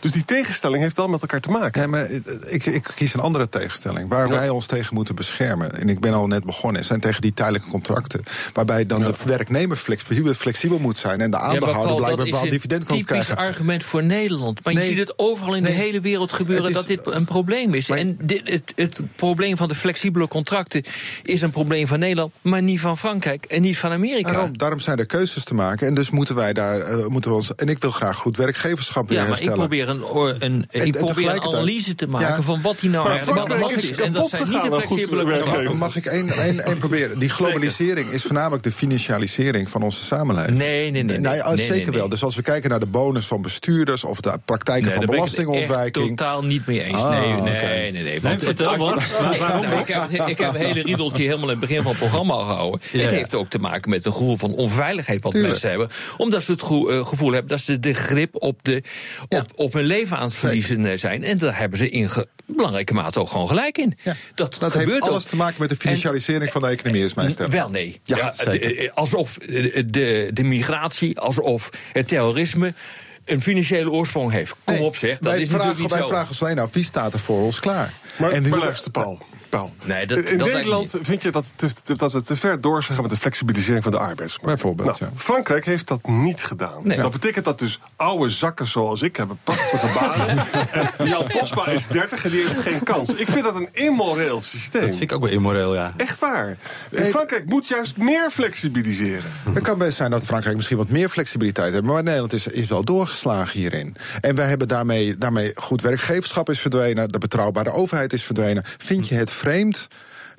Dus 0.00 0.12
die 0.12 0.24
tegenstelling 0.24 0.82
heeft 0.82 0.96
wel 0.96 1.08
met 1.08 1.21
elkaar 1.22 1.40
te 1.40 1.50
maken. 1.50 1.80
Ja, 1.82 1.86
maar 1.88 2.10
ik, 2.46 2.64
ik 2.66 2.90
kies 2.94 3.14
een 3.14 3.20
andere 3.20 3.48
tegenstelling. 3.48 4.08
Waar 4.08 4.28
wij 4.28 4.48
ons 4.48 4.66
tegen 4.66 4.94
moeten 4.94 5.14
beschermen, 5.14 5.80
en 5.80 5.88
ik 5.88 6.00
ben 6.00 6.12
al 6.12 6.26
net 6.26 6.44
begonnen, 6.44 6.84
zijn 6.84 7.00
tegen 7.00 7.20
die 7.20 7.34
tijdelijke 7.34 7.68
contracten. 7.68 8.22
Waarbij 8.52 8.86
dan 8.86 9.00
de 9.02 9.14
werknemer 9.24 9.76
flexibel, 9.76 10.34
flexibel 10.34 10.78
moet 10.78 10.96
zijn 10.98 11.20
en 11.20 11.30
de 11.30 11.36
aandeelhouder 11.38 11.96
blijkbaar 11.96 12.10
dat 12.16 12.18
is 12.18 12.24
bepaald 12.24 12.44
een 12.44 12.50
dividend 12.50 12.84
kan 12.84 12.96
typisch 12.96 13.24
krijgen. 13.24 13.36
argument 13.46 13.84
voor 13.84 14.02
Nederland. 14.02 14.64
Maar 14.64 14.74
Nee. 14.74 14.82
je 14.82 14.88
ziet 14.90 14.98
het 14.98 15.12
overal 15.18 15.54
in 15.54 15.62
Nee. 15.62 15.72
de 15.72 15.78
hele 15.78 16.00
wereld 16.00 16.32
gebeuren 16.32 16.68
is- 16.68 16.74
dat 16.74 16.86
dit 16.86 17.00
een 17.04 17.24
probleem 17.24 17.74
is. 17.74 17.88
en 17.88 18.16
dit, 18.24 18.40
het, 18.48 18.72
het 18.76 18.98
probleem 19.16 19.56
van 19.56 19.68
de 19.68 19.74
flexibele 19.74 20.28
contracten 20.28 20.84
is 21.22 21.42
een 21.42 21.50
probleem 21.50 21.86
van 21.86 21.98
Nederland, 21.98 22.32
maar 22.40 22.62
niet 22.62 22.80
van 22.80 22.98
Frankrijk 22.98 23.44
en 23.44 23.62
niet 23.62 23.78
van 23.78 23.90
Amerika. 23.92 24.32
Daarom, 24.32 24.58
daarom 24.58 24.80
zijn 24.80 24.98
er 24.98 25.06
keuzes 25.06 25.44
te 25.44 25.54
maken. 25.54 25.86
En 25.86 25.94
dus 25.94 26.10
moeten 26.10 26.34
wij 26.34 26.52
daar 26.52 26.80
eh, 26.80 27.06
moeten 27.06 27.30
we 27.30 27.36
ons. 27.36 27.54
En 27.54 27.68
ik 27.68 27.78
wil 27.78 27.90
graag 27.90 28.16
goed 28.16 28.36
werkgeverschap 28.36 29.08
weer 29.08 29.18
ja, 29.18 29.24
maar 29.24 29.40
ik 29.40 29.48
herstellen. 29.48 29.68
probeer 29.68 29.88
een, 29.88 30.02
een, 30.44 30.66
En- 30.70 30.84
ik 31.18 31.26
en 31.26 31.34
probeer 31.34 31.52
een 31.52 31.56
analyse 31.56 31.94
te 31.94 32.06
maken 32.06 32.28
Ja. 32.36 32.42
van 32.42 32.60
wat 32.62 32.80
die 32.80 32.90
nou 32.90 33.08
Maar 33.08 33.16
eigenlijk 33.16 33.70
is 33.76 33.88
is. 33.88 33.96
En 33.96 34.12
dat 34.12 34.30
kapot 34.30 34.48
zijn 34.48 34.62
niet 34.62 34.72
de 34.72 34.80
flexibele. 34.86 35.74
Mag 35.74 35.96
ik 35.96 36.06
één, 36.06 36.28
één, 36.30 36.60
één 36.60 36.78
proberen? 36.78 37.18
Die 37.18 37.28
globalisering 37.28 38.10
is 38.10 38.22
voornamelijk 38.22 38.62
de 38.62 38.72
financialisering 38.72 39.70
van 39.70 39.82
onze 39.82 40.04
samenleving. 40.04 40.58
Nee, 40.58 40.90
nee, 40.90 41.02
nee. 41.02 41.18
Nou 41.18 41.36
nee, 41.44 41.54
nee, 41.54 41.66
zeker 41.66 41.90
nee. 41.90 41.98
wel. 42.00 42.08
Dus 42.08 42.22
als 42.24 42.36
we 42.36 42.42
kijken 42.42 42.70
naar 42.70 42.80
de 42.80 42.86
bonus 42.86 43.26
van 43.26 43.42
bestuurders 43.42 44.04
of 44.04 44.20
de 44.20 44.38
praktijken 44.44 44.84
Nee, 44.84 44.92
van 44.96 45.06
daar 45.06 45.16
ben 45.16 45.24
ik 45.24 45.30
het 45.30 45.36
belastingontwijking. 45.46 46.08
echt 46.08 46.16
totaal 46.18 46.44
niet 46.44 46.66
mee 46.66 46.82
eens. 46.82 47.00
Ah, 47.02 47.10
nee, 47.10 47.28
nee, 47.40 47.54
oké. 47.54 47.66
nee, 47.66 47.92
nee. 48.02 48.20
Want 48.20 48.40
Nee, 48.42 49.38
nou, 49.40 49.66
ik, 49.80 49.86
heb, 49.88 50.28
ik 50.28 50.38
heb 50.38 50.54
een 50.54 50.60
hele 50.60 50.82
riedeltje 50.82 51.22
helemaal 51.22 51.44
in 51.50 51.50
het 51.50 51.60
begin 51.60 51.76
van 51.82 51.90
het 51.90 51.98
programma 52.00 52.34
gehouden. 52.34 52.80
Ja. 52.92 53.00
Het 53.00 53.10
heeft 53.10 53.34
ook 53.34 53.48
te 53.48 53.58
maken 53.58 53.90
met 53.90 54.04
een 54.06 54.12
gevoel 54.12 54.36
van 54.36 54.54
onveiligheid 54.54 55.22
wat 55.22 55.32
Tuurlijk. 55.32 55.52
mensen 55.52 55.70
hebben. 55.70 55.88
Omdat 56.16 56.42
ze 56.42 56.52
het 56.52 56.60
eh, 56.62 57.06
gevoel 57.06 57.32
hebben 57.32 57.50
dat 57.50 57.60
ze 57.60 57.80
de 57.80 57.92
grip 57.92 58.42
op, 58.42 58.58
de, 58.62 58.82
op, 59.28 59.46
op 59.54 59.72
hun 59.72 59.84
leven 59.84 60.16
aan 60.16 60.26
het 60.26 60.34
verliezen 60.34 60.86
eh, 60.86 60.98
zijn. 61.02 61.24
En 61.24 61.38
daar 61.38 61.58
hebben 61.58 61.78
ze 61.78 61.90
in 61.90 62.08
ge- 62.10 62.28
belangrijke 62.46 62.94
mate 62.94 63.20
ook 63.20 63.28
gewoon 63.28 63.48
gelijk 63.48 63.78
in. 63.78 63.98
Ja. 64.02 64.16
Dat, 64.34 64.56
Dat 64.58 64.70
gebeurt 64.70 64.90
heeft 64.90 65.02
ook. 65.02 65.08
alles 65.10 65.24
te 65.24 65.36
maken 65.36 65.56
met 65.60 65.68
de 65.68 65.76
financialisering 65.76 66.52
van 66.52 66.60
de 66.60 66.68
economie, 66.68 67.04
is 67.04 67.14
mijn 67.14 67.30
stem. 67.30 67.50
Wel 67.50 67.70
nee. 67.70 68.00
Ja, 68.04 68.34
de- 68.44 68.58
eh, 68.76 68.92
alsof 68.94 69.38
de, 69.38 69.84
de, 69.90 70.30
de 70.32 70.42
migratie, 70.44 71.18
alsof 71.18 71.68
het 71.92 72.08
terrorisme 72.08 72.74
een 73.24 73.42
financiële 73.42 73.90
oorsprong 73.90 74.30
heeft. 74.32 74.54
Kom 74.64 74.74
Nee, 74.74 74.82
op 74.84 74.96
zeg, 74.96 75.18
dat 75.18 75.32
wij 75.32 75.40
is 75.40 75.48
vragen, 75.48 75.66
natuurlijk 75.66 75.80
niet 75.80 75.90
wij 75.90 76.00
zo. 76.00 76.08
vragen 76.14 76.28
ons 76.28 76.42
alleen 76.42 76.58
af, 76.58 76.72
wie 76.72 76.84
staat 76.84 77.12
er 77.12 77.18
voor 77.18 77.42
ons 77.42 77.60
klaar? 77.60 77.92
Maar, 78.18 78.30
en 78.30 78.42
wie, 78.42 78.50
maar 78.50 78.60
luister, 78.60 78.90
Paul. 78.90 79.18
Paul. 79.52 79.72
Nee, 79.82 80.06
dat- 80.06 80.18
in 80.18 80.38
dat 80.38 80.52
Nederland 80.52 80.94
vind 81.02 81.22
je 81.22 81.30
dat, 81.30 81.52
te- 81.56 81.94
dat 81.96 82.12
we 82.12 82.22
te 82.22 82.36
ver 82.36 82.60
door 82.60 82.82
zijn 82.82 82.94
gaan 82.94 83.02
met 83.02 83.12
de 83.14 83.20
flexibilisering 83.20 83.82
van 83.82 83.92
de 83.92 83.98
arbeidsmarkt. 83.98 84.44
Bijvoorbeeld, 84.62 85.00
Nou, 85.00 85.10
ja. 85.14 85.20
Frankrijk 85.20 85.64
heeft 85.64 85.86
dat 85.88 86.06
niet 86.06 86.42
gedaan. 86.44 86.80
Nee. 86.86 86.98
Dat 86.98 87.10
betekent 87.12 87.44
dat 87.44 87.58
dus 87.58 87.80
oude 87.96 88.30
zakken 88.30 88.66
zoals 88.66 89.02
ik 89.02 89.16
hebben 89.16 89.38
prachtige 89.44 89.86
banen. 90.00 90.44
en 90.98 91.06
Jan 91.06 91.24
Posma 91.26 91.66
is 91.66 91.86
30 91.86 92.24
en 92.24 92.30
die 92.30 92.46
heeft 92.46 92.60
geen 92.60 92.82
kans. 92.82 93.14
Ik 93.14 93.28
vind 93.28 93.44
dat 93.44 93.54
een 93.54 93.68
immoreel 93.72 94.42
systeem. 94.42 94.80
Dat 94.80 94.90
vind 94.90 95.02
ik 95.02 95.12
ook 95.12 95.20
wel 95.22 95.30
immoreel, 95.30 95.74
ja. 95.74 95.94
Echt 95.96 96.18
waar. 96.18 96.56
Frankrijk 96.92 97.44
moet 97.46 97.68
juist 97.68 97.96
meer 97.96 98.30
flexibiliseren. 98.30 99.30
Het 99.52 99.62
kan 99.62 99.78
best 99.78 99.96
zijn 99.96 100.10
dat 100.10 100.24
Frankrijk 100.24 100.56
misschien 100.56 100.76
wat 100.76 100.88
meer 100.88 101.08
flexibiliteit 101.08 101.72
heeft. 101.72 101.84
Maar 101.84 102.02
Nederland 102.02 102.32
is, 102.32 102.46
is 102.46 102.66
wel 102.68 102.84
doorgeslagen 102.84 103.58
hierin. 103.58 103.96
En 104.20 104.34
wij 104.34 104.46
hebben 104.48 104.68
daarmee, 104.68 105.16
daarmee 105.16 105.52
goed 105.54 105.82
werkgeverschap 105.82 106.50
is 106.50 106.58
verdwenen. 106.60 107.08
De 107.08 107.18
betrouwbare 107.18 107.70
overheid 107.70 108.12
is 108.12 108.22
verdwenen. 108.22 108.62
Vind 108.78 109.08
je 109.08 109.14
het 109.14 109.30
vreemd 109.42 109.88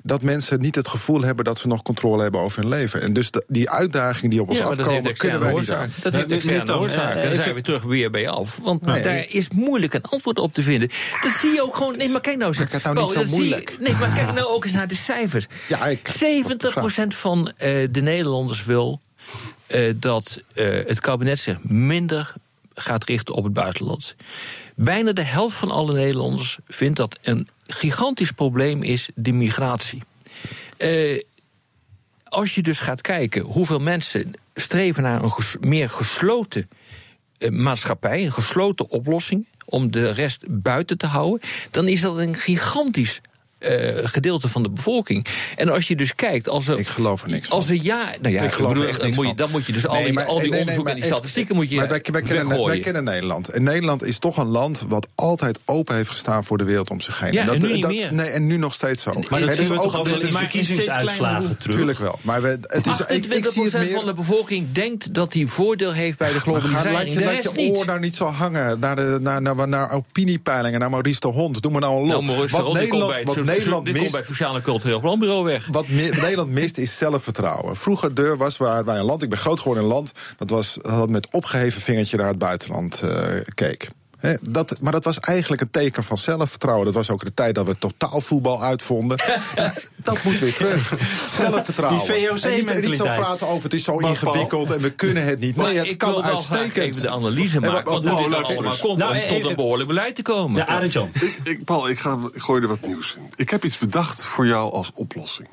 dat 0.02 0.22
mensen 0.22 0.60
niet 0.60 0.74
het 0.74 0.88
gevoel 0.88 1.22
hebben 1.22 1.44
dat 1.44 1.58
ze 1.58 1.68
nog 1.68 1.82
controle 1.82 2.22
hebben 2.22 2.40
over 2.40 2.60
hun 2.60 2.68
leven? 2.68 3.00
En 3.02 3.12
dus 3.12 3.30
de- 3.30 3.44
die 3.46 3.70
uitdagingen 3.70 4.30
die 4.30 4.40
op 4.42 4.48
ons 4.48 4.58
Ja, 4.58 4.64
dat 4.68 4.78
afkomen, 4.78 5.14
kunnen 5.16 5.40
wij 5.40 5.52
niet 5.52 5.70
aan. 5.70 5.92
Dat 6.02 6.12
heeft 6.12 6.30
externe 6.30 6.74
oorzaken. 6.78 7.24
Dan 7.26 7.34
zijn 7.36 7.54
we 7.54 7.60
terug 7.62 7.82
weer 7.82 8.10
bij 8.10 8.28
af. 8.28 8.58
Want 8.62 8.82
Nee, 8.86 9.02
daar 9.02 9.24
is 9.28 9.48
moeilijk 9.50 9.94
een 9.94 10.02
antwoord 10.02 10.38
op 10.38 10.54
te 10.54 10.62
vinden. 10.62 10.88
Dat 11.22 11.32
zie 11.32 11.50
je 11.52 11.62
ook 11.62 11.76
gewoon... 11.76 11.96
Nee, 11.96 12.08
maar 12.08 12.20
kijk 12.20 12.36
nou 12.36 12.48
eens. 12.48 12.58
Het 12.72 12.82
nou 12.82 13.00
niet 13.00 13.10
zo 13.10 13.18
dat 13.18 13.30
je- 13.30 13.36
moeilijk. 13.36 13.76
nee, 13.80 13.92
maar 13.92 14.12
kijk 14.14 14.32
nou 14.32 14.46
ook 14.46 14.64
eens 14.64 14.72
naar 14.74 14.88
de 14.88 14.94
cijfers. 14.94 15.46
Ja, 15.68 15.84
ik- 15.86 16.08
70% 16.08 17.14
van 17.14 17.52
eh, 17.56 17.88
de 17.90 18.00
Nederlanders 18.02 18.64
wil 18.64 19.00
eh, 19.66 19.92
dat 19.96 20.42
eh, 20.54 20.66
het 20.86 21.00
kabinet 21.00 21.38
zich 21.38 21.56
minder 21.62 22.32
gaat 22.74 23.04
richten 23.04 23.34
op 23.34 23.44
het 23.44 23.52
buitenland. 23.52 24.14
Bijna 24.74 25.12
de 25.12 25.22
helft 25.24 25.56
van 25.56 25.70
alle 25.70 25.92
Nederlanders 25.92 26.58
vindt 26.68 26.96
dat 26.96 27.18
een 27.22 27.48
gigantisch 27.64 28.32
probleem 28.32 28.82
is 28.82 29.08
de 29.14 29.32
migratie. 29.32 30.02
Eh, 30.76 31.22
als 32.24 32.54
je 32.54 32.62
dus 32.62 32.78
gaat 32.78 33.00
kijken 33.00 33.42
hoeveel 33.42 33.78
mensen 33.78 34.32
streven 34.54 35.02
naar 35.02 35.22
een 35.22 35.32
meer 35.60 35.90
gesloten 35.90 36.68
eh, 37.38 37.50
maatschappij, 37.50 38.24
een 38.24 38.32
gesloten 38.32 38.90
oplossing, 38.90 39.46
om 39.64 39.90
de 39.90 40.10
rest 40.10 40.44
buiten 40.48 40.98
te 40.98 41.06
houden, 41.06 41.40
dan 41.70 41.88
is 41.88 42.00
dat 42.00 42.16
een 42.16 42.34
gigantisch 42.34 43.20
eh, 43.64 44.08
gedeelte 44.08 44.48
van 44.48 44.62
de 44.62 44.70
bevolking. 44.70 45.26
En 45.56 45.68
als 45.68 45.88
je 45.88 45.96
dus 45.96 46.14
kijkt, 46.14 46.48
als 46.48 46.66
er. 46.68 46.78
Ik 46.78 46.86
geloof 46.86 47.22
er 47.22 47.28
niks 47.30 47.48
van. 47.48 47.56
Als 47.56 47.68
er 47.68 47.78
ja. 47.82 48.04
Nou 48.20 48.34
ja, 48.34 48.42
Ik 48.42 48.52
geloof 48.52 48.70
er 48.70 48.74
bedoel, 48.74 48.88
echt 48.88 48.96
dan, 48.98 49.06
niks 49.06 49.16
moet 49.16 49.26
je, 49.26 49.34
van. 49.36 49.36
dan 49.44 49.50
moet 49.50 49.66
je 49.66 49.72
dus 49.72 49.86
al 49.86 50.02
die, 50.04 50.12
maar- 50.12 50.24
al 50.24 50.32
die 50.32 50.40
nee, 50.42 50.50
nee, 50.50 50.58
onderzoeken 50.60 50.82
maar 50.84 50.92
en 50.92 50.98
die 51.00 51.04
echt- 51.08 51.14
statistieken 51.14 51.54
moet 51.54 51.70
je. 51.70 51.76
Maar 51.76 51.88
wij, 51.88 52.00
wij, 52.12 52.22
kennen, 52.22 52.64
wij 52.66 52.78
kennen 52.78 53.04
Nederland. 53.04 53.48
En 53.48 53.62
Nederland 53.62 54.02
is 54.04 54.18
toch 54.18 54.36
een 54.36 54.46
land 54.46 54.84
wat 54.88 55.08
altijd 55.14 55.58
open 55.64 55.94
heeft 55.96 56.10
gestaan 56.10 56.44
voor 56.44 56.58
de 56.58 56.64
wereld 56.64 56.90
om 56.90 57.00
zich 57.00 57.20
heen. 57.20 57.32
Ja, 57.32 57.40
en 57.40 57.52
nu 57.52 57.58
dat, 57.58 57.70
niet 57.70 57.82
dat- 57.82 57.90
meer. 57.90 58.14
Nee, 58.14 58.28
en 58.30 58.46
nu 58.46 58.56
nog 58.56 58.74
steeds 58.74 59.02
zo. 59.02 59.12
Maar 59.28 59.40
dat 59.40 59.54
zien 59.56 59.68
we 59.68 59.74
toch 59.74 59.96
ook 59.98 60.04
dit- 60.04 60.22
in 60.22 60.32
de 60.32 60.38
verkiezingsuitslagen 60.38 61.56
terug? 61.58 61.76
Tuurlijk 61.76 61.98
wel. 61.98 62.18
Maar 62.22 62.42
we, 62.42 62.58
het 62.62 62.86
is, 62.86 63.00
ik, 63.00 63.24
ik 63.24 63.44
28% 63.46 63.52
zie 63.52 63.62
het 63.62 63.72
meer... 63.78 63.90
van 63.90 64.06
de 64.06 64.14
bevolking 64.14 64.72
denkt 64.72 65.14
dat 65.14 65.32
hij 65.32 65.46
voordeel 65.46 65.92
heeft 65.92 66.18
bij 66.18 66.28
de 66.28 66.34
laat 66.34 66.62
globalisering. 66.62 67.12
je, 67.18 67.24
laat 67.24 67.42
je 67.42 67.50
niet. 67.62 67.76
oor 67.76 67.86
nou 67.86 68.00
niet 68.00 68.16
zo 68.16 68.24
hangen 68.24 68.78
naar, 68.78 68.96
de, 68.96 69.18
naar, 69.22 69.42
naar, 69.42 69.68
naar 69.68 69.90
opiniepeilingen, 69.90 70.80
naar 70.80 70.90
Maurice 70.90 71.20
de 71.20 71.28
Hond. 71.28 71.62
Doe 71.62 71.72
maar 71.72 71.80
nou 71.80 71.94
een 71.94 72.00
lot. 72.06 72.24
Nou, 72.24 72.48
wat 72.50 72.88
komt 72.88 73.34
Nederland, 73.56 73.84
die 73.84 73.94
komt 73.94 74.10
bij 74.10 74.20
mist, 74.20 74.28
het 74.28 74.36
Sociaal 74.36 74.54
en 74.54 74.62
Cultureel 74.62 75.00
Planbureau 75.00 75.44
weg. 75.44 75.68
wat 75.70 75.88
Nederland 75.88 76.50
mist 76.50 76.78
is 76.78 76.96
zelfvertrouwen. 76.96 77.76
Vroeger 77.76 78.14
deur 78.14 78.36
was 78.36 78.56
waar 78.56 78.84
wij 78.84 78.98
een 78.98 79.04
land, 79.04 79.22
ik 79.22 79.28
ben 79.28 79.38
groot 79.38 79.58
geworden 79.58 79.82
in 79.82 79.88
een 79.88 79.94
land, 79.94 80.12
dat 80.36 80.50
was 80.50 80.78
dat 80.82 81.10
met 81.10 81.28
opgeheven 81.30 81.80
vingertje 81.80 82.16
naar 82.16 82.28
het 82.28 82.38
buitenland 82.38 83.00
eh, 83.02 83.24
keek. 83.54 83.88
Hè, 84.24 84.34
dat, 84.40 84.76
maar 84.80 84.92
dat 84.92 85.04
was 85.04 85.20
eigenlijk 85.20 85.62
een 85.62 85.70
teken 85.70 86.04
van 86.04 86.18
zelfvertrouwen. 86.18 86.84
Dat 86.84 86.94
was 86.94 87.10
ook 87.10 87.24
de 87.24 87.34
tijd 87.34 87.54
dat 87.54 87.66
we 87.66 87.78
totaalvoetbal 87.78 88.62
uitvonden. 88.62 89.18
Ja, 89.56 89.72
dat 89.96 90.22
moet 90.22 90.38
weer 90.38 90.54
terug. 90.54 90.92
Zelfvertrouwen. 91.32 92.06
Die 92.06 92.26
VOC 92.28 92.38
en 92.38 92.56
niet, 92.56 92.70
en 92.70 92.80
niet 92.80 92.96
zo 92.96 93.04
praten 93.04 93.46
over 93.48 93.62
het 93.64 93.74
is 93.74 93.84
zo 93.84 93.94
Maar 93.98 94.10
ingewikkeld 94.10 94.70
en 94.70 94.80
we 94.80 94.90
kunnen 94.90 95.24
het 95.24 95.40
niet. 95.40 95.56
Nee, 95.56 95.76
het 95.78 95.86
ik 95.90 95.98
kan 95.98 96.22
uitstekend. 96.22 96.76
even 96.76 97.02
de 97.02 97.10
analyse 97.10 97.60
maken. 97.60 97.72
maar- 97.72 98.00
dit 98.02 98.10
allemaal 98.10 98.76
komt 98.80 98.98
Nou, 98.98 99.10
om 99.10 99.16
eh, 99.20 99.28
tot 99.28 99.44
een 99.44 99.50
eh, 99.50 99.56
behoorlijk 99.56 99.88
beleid 99.88 100.14
te 100.16 100.22
komen. 100.22 100.56
Ja, 100.60 100.66
Arend. 100.66 100.94
Ik, 100.94 101.38
ik, 101.44 101.64
Paul, 101.64 101.88
ik, 101.88 101.98
ga, 102.00 102.18
ik 102.32 102.42
gooi 102.42 102.62
er 102.62 102.68
wat 102.68 102.80
nieuws 102.86 103.14
in. 103.16 103.22
Ik 103.36 103.50
heb 103.50 103.64
iets 103.64 103.78
bedacht 103.78 104.24
voor 104.24 104.46
jou 104.46 104.72
als 104.72 104.90
oplossing. 104.94 105.48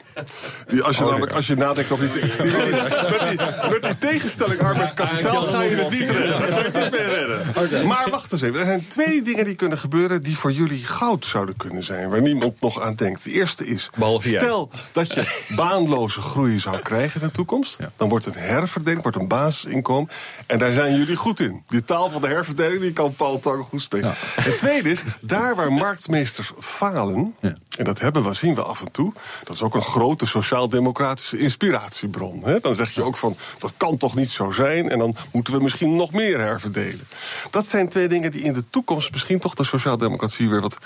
Als 0.81 0.97
je, 0.97 1.03
namelijk, 1.03 1.31
als 1.31 1.47
je 1.47 1.55
nadenkt 1.55 1.91
over 1.91 2.05
die, 2.13 2.21
die- 2.21 2.51
met, 2.51 3.29
die, 3.29 3.69
met 3.71 3.81
die 3.81 3.97
tegenstelling 3.97 4.59
arbeid-kapitaal 4.59 5.43
ga 5.43 5.61
je 5.61 5.75
het 5.75 5.89
niet 5.89 6.09
redden. 6.09 6.39
Dat 6.39 6.49
ga 6.49 6.57
je 6.57 6.63
het 6.71 6.73
niet 6.73 6.91
meer 6.91 7.27
redden. 7.59 7.87
Maar 7.87 8.07
wacht 8.09 8.31
eens 8.31 8.41
even. 8.41 8.60
Er 8.61 8.67
zijn 8.67 8.87
twee 8.87 9.21
dingen 9.21 9.45
die 9.45 9.55
kunnen 9.55 9.77
gebeuren 9.77 10.21
die 10.21 10.37
voor 10.37 10.51
jullie 10.51 10.85
goud 10.85 11.25
zouden 11.25 11.57
kunnen 11.57 11.83
zijn. 11.83 12.09
Waar 12.09 12.21
niemand 12.21 12.61
nog 12.61 12.81
aan 12.81 12.95
denkt. 12.95 13.23
De 13.23 13.31
eerste 13.31 13.65
is, 13.67 13.89
stel 14.19 14.69
dat 14.91 15.13
je 15.13 15.43
baanloze 15.55 16.21
groei 16.21 16.59
zou 16.59 16.79
krijgen 16.79 17.21
in 17.21 17.27
de 17.27 17.33
toekomst. 17.33 17.77
Dan 17.97 18.09
wordt 18.09 18.25
een 18.25 18.33
herverdeling, 18.33 19.01
wordt 19.01 19.17
een 19.17 19.27
basisinkomen. 19.27 20.09
En 20.47 20.57
daar 20.57 20.71
zijn 20.71 20.97
jullie 20.97 21.15
goed 21.15 21.39
in. 21.39 21.61
Die 21.65 21.83
taal 21.83 22.09
van 22.09 22.21
de 22.21 22.27
herverdeling, 22.27 22.81
die 22.81 22.93
kan 22.93 23.15
Paul 23.15 23.39
Tang 23.39 23.65
goed 23.65 23.81
spreken. 23.81 24.13
Het 24.41 24.57
tweede 24.57 24.89
is, 24.89 25.03
daar 25.21 25.55
waar 25.55 25.73
marktmeesters 25.73 26.51
falen... 26.59 27.35
en 27.77 27.83
dat 27.83 27.99
hebben 27.99 28.23
we, 28.23 28.33
zien 28.33 28.55
we 28.55 28.63
af 28.63 28.81
en 28.81 28.91
toe... 28.91 29.13
dat 29.43 29.55
is 29.55 29.61
ook 29.61 29.75
een 29.75 29.83
grote 29.83 30.25
sociaal-democratische 30.25 31.37
inspiratiebron. 31.37 32.41
Hè? 32.43 32.59
Dan 32.59 32.75
zeg 32.75 32.91
je 32.91 33.03
ook 33.03 33.17
van, 33.17 33.35
dat 33.59 33.73
kan 33.77 33.97
toch 33.97 34.15
niet 34.15 34.29
zo 34.29 34.51
zijn... 34.51 34.89
en 34.89 34.99
dan 34.99 35.15
moeten 35.31 35.53
we 35.53 35.63
misschien 35.63 35.95
nog 35.95 36.11
meer 36.11 36.39
herverdelen. 36.39 37.07
Dat 37.49 37.67
zijn 37.67 37.89
twee 37.89 38.07
dingen 38.07 38.31
die 38.31 38.41
in 38.41 38.53
de 38.53 38.63
toekomst... 38.69 39.11
misschien 39.11 39.39
toch 39.39 39.53
de 39.53 39.63
sociaaldemocratie 39.63 40.49
weer 40.49 40.61
wat 40.61 40.77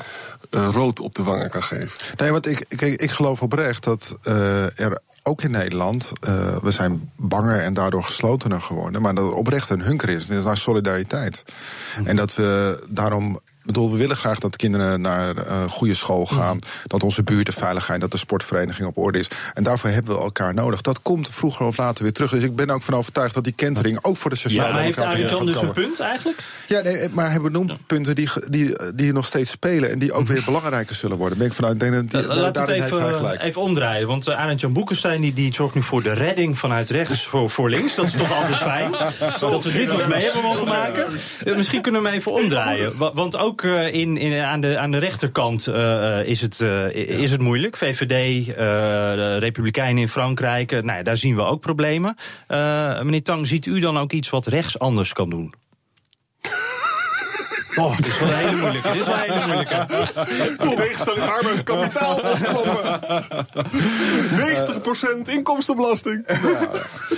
eh, 0.50 0.69
rood 0.71 1.00
op 1.00 1.15
de 1.15 1.24
wangen 1.24 1.50
kan 1.50 1.63
geven. 1.63 1.91
Nee, 2.17 2.32
want 2.32 2.45
ik, 2.45 2.65
ik, 2.67 2.82
ik 2.82 3.12
geloof 3.12 3.41
oprecht 3.41 3.84
dat 3.84 4.17
eh, 4.21 4.80
er 4.80 5.00
ook 5.24 5.41
in 5.41 5.52
Nederland, 5.52 6.12
eh, 6.19 6.58
we 6.58 6.71
zijn 6.71 7.12
banger 7.15 7.60
en 7.60 7.74
daardoor 7.74 8.04
geslotener 8.04 8.62
geworden, 8.62 9.02
maar 9.02 9.15
dat 9.15 9.24
er 9.24 9.34
oprecht 9.34 9.69
een 9.69 9.82
hunker 9.82 10.10
is 10.10 10.28
naar 10.28 10.58
solidariteit. 10.58 11.43
En 12.04 12.15
dat 12.15 12.36
we 12.36 12.84
daarom. 12.89 13.39
Ik 13.65 13.73
bedoel, 13.73 13.91
we 13.91 13.97
willen 13.97 14.15
graag 14.15 14.39
dat 14.39 14.51
de 14.51 14.58
kinderen 14.58 15.01
naar 15.01 15.38
een 15.47 15.69
goede 15.69 15.93
school 15.93 16.25
gaan. 16.25 16.60
Dat 16.86 17.04
onze 17.04 17.23
buurt 17.23 17.45
de 17.45 17.51
veiligheid, 17.51 18.01
dat 18.01 18.12
de 18.12 18.17
sportvereniging 18.17 18.88
op 18.88 18.97
orde 18.97 19.19
is. 19.19 19.28
En 19.54 19.63
daarvoor 19.63 19.89
hebben 19.89 20.15
we 20.15 20.21
elkaar 20.21 20.54
nodig. 20.54 20.82
Dat 20.82 21.01
komt 21.01 21.30
vroeger 21.32 21.65
of 21.65 21.78
later 21.78 22.04
weer 22.04 22.13
terug. 22.13 22.32
Dus 22.32 22.43
ik 22.43 22.56
ben 22.56 22.69
ook 22.69 22.82
van 22.82 22.93
overtuigd 22.93 23.34
dat 23.34 23.43
die 23.43 23.54
kentering 23.54 23.99
ook 24.01 24.17
voor 24.17 24.30
de 24.30 24.38
Ja, 24.47 24.71
maar 24.71 24.82
heeft 24.82 25.45
dus 25.45 25.62
een 25.62 25.71
punt 25.71 25.99
eigenlijk? 25.99 26.39
Ja, 26.67 26.82
nee, 26.82 27.10
maar 27.10 27.30
hij 27.30 27.41
benoemt 27.41 27.88
punten 27.88 28.15
die, 28.15 28.30
die, 28.49 28.93
die 28.95 29.13
nog 29.13 29.25
steeds 29.25 29.51
spelen... 29.51 29.91
en 29.91 29.99
die 29.99 30.13
ook 30.13 30.28
weer 30.28 30.43
belangrijker 30.45 30.95
zullen 30.95 31.17
worden. 31.17 31.38
Ben 31.38 31.47
ik 31.47 31.54
vanuit, 31.54 31.80
denk 31.80 31.93
dat 31.93 32.10
die, 32.10 32.36
Laat 32.36 32.56
het 32.56 32.67
even, 32.67 33.39
even 33.41 33.62
omdraaien. 33.62 34.08
Want 34.08 34.28
uh, 34.28 34.38
Arend 34.38 34.60
Jan 34.60 34.73
Boekenstein 34.73 35.21
die, 35.21 35.34
die 35.34 35.54
zorgt 35.54 35.75
nu 35.75 35.82
voor 35.82 36.04
de 36.04 36.13
redding 36.13 36.58
vanuit 36.58 36.89
rechts 36.89 37.25
voor, 37.25 37.49
voor 37.49 37.69
links. 37.69 37.95
Dat 37.95 38.06
is 38.06 38.12
toch 38.12 38.32
altijd 38.32 38.58
fijn. 38.58 38.91
dat 39.39 39.63
we 39.63 39.71
dit 39.71 39.88
nog 39.88 40.08
mee 40.08 40.23
hebben 40.23 40.41
mogen 40.41 40.67
maken. 40.67 41.06
Eh, 41.45 41.56
misschien 41.56 41.82
kunnen 41.82 42.01
we 42.01 42.08
hem 42.08 42.17
even 42.17 42.32
omdraaien. 42.32 42.97
Wa- 42.97 43.13
Want 43.13 43.38
ook 43.38 43.55
eh, 43.63 43.94
in, 43.94 44.18
in, 44.18 44.41
aan, 44.44 44.62
de, 44.62 44.78
aan 44.78 44.91
de 44.91 44.98
rechterkant 44.98 45.68
eh, 45.68 46.20
is, 46.26 46.41
het, 46.41 46.62
eh, 46.62 46.94
is 47.20 47.32
het 47.32 47.41
moeilijk. 47.41 47.78
VVD, 47.78 48.48
eh, 48.50 48.56
de 48.56 49.38
Republikeinen 49.38 50.02
in 50.02 50.08
Frankrijk. 50.08 50.72
eh, 50.72 50.82
nou 50.82 51.04
daar 51.04 51.18
zien 51.18 51.36
we 51.36 51.41
ook 51.41 51.62
problemen. 51.62 52.15
Eh, 52.48 53.02
meneer 53.02 53.24
Tang, 53.24 53.48
ziet 53.48 53.65
u 53.65 53.80
dan 53.80 53.98
ook 53.98 54.12
iets 54.12 54.30
wat 54.30 54.48
rechts 54.48 54.80
anders 54.80 55.13
kan 55.13 55.30
doen? 55.30 55.54
Oh, 57.76 57.96
dit 57.98 58.08
is 58.08 58.20
wel 58.20 58.30
een 58.30 58.36
hele 58.36 58.56
moeilijke. 58.56 58.92
Dit 58.92 59.02
is 59.02 59.06
wel 59.08 59.16
een 59.16 59.32
hele 59.32 59.46
moeilijke. 59.46 59.86
Tegenstelling 60.76 61.24
arbeid 61.30 61.64
kapitaal 61.64 62.16
opkomen. 62.20 63.00
90% 65.28 65.32
inkomstenbelasting. 65.32 66.26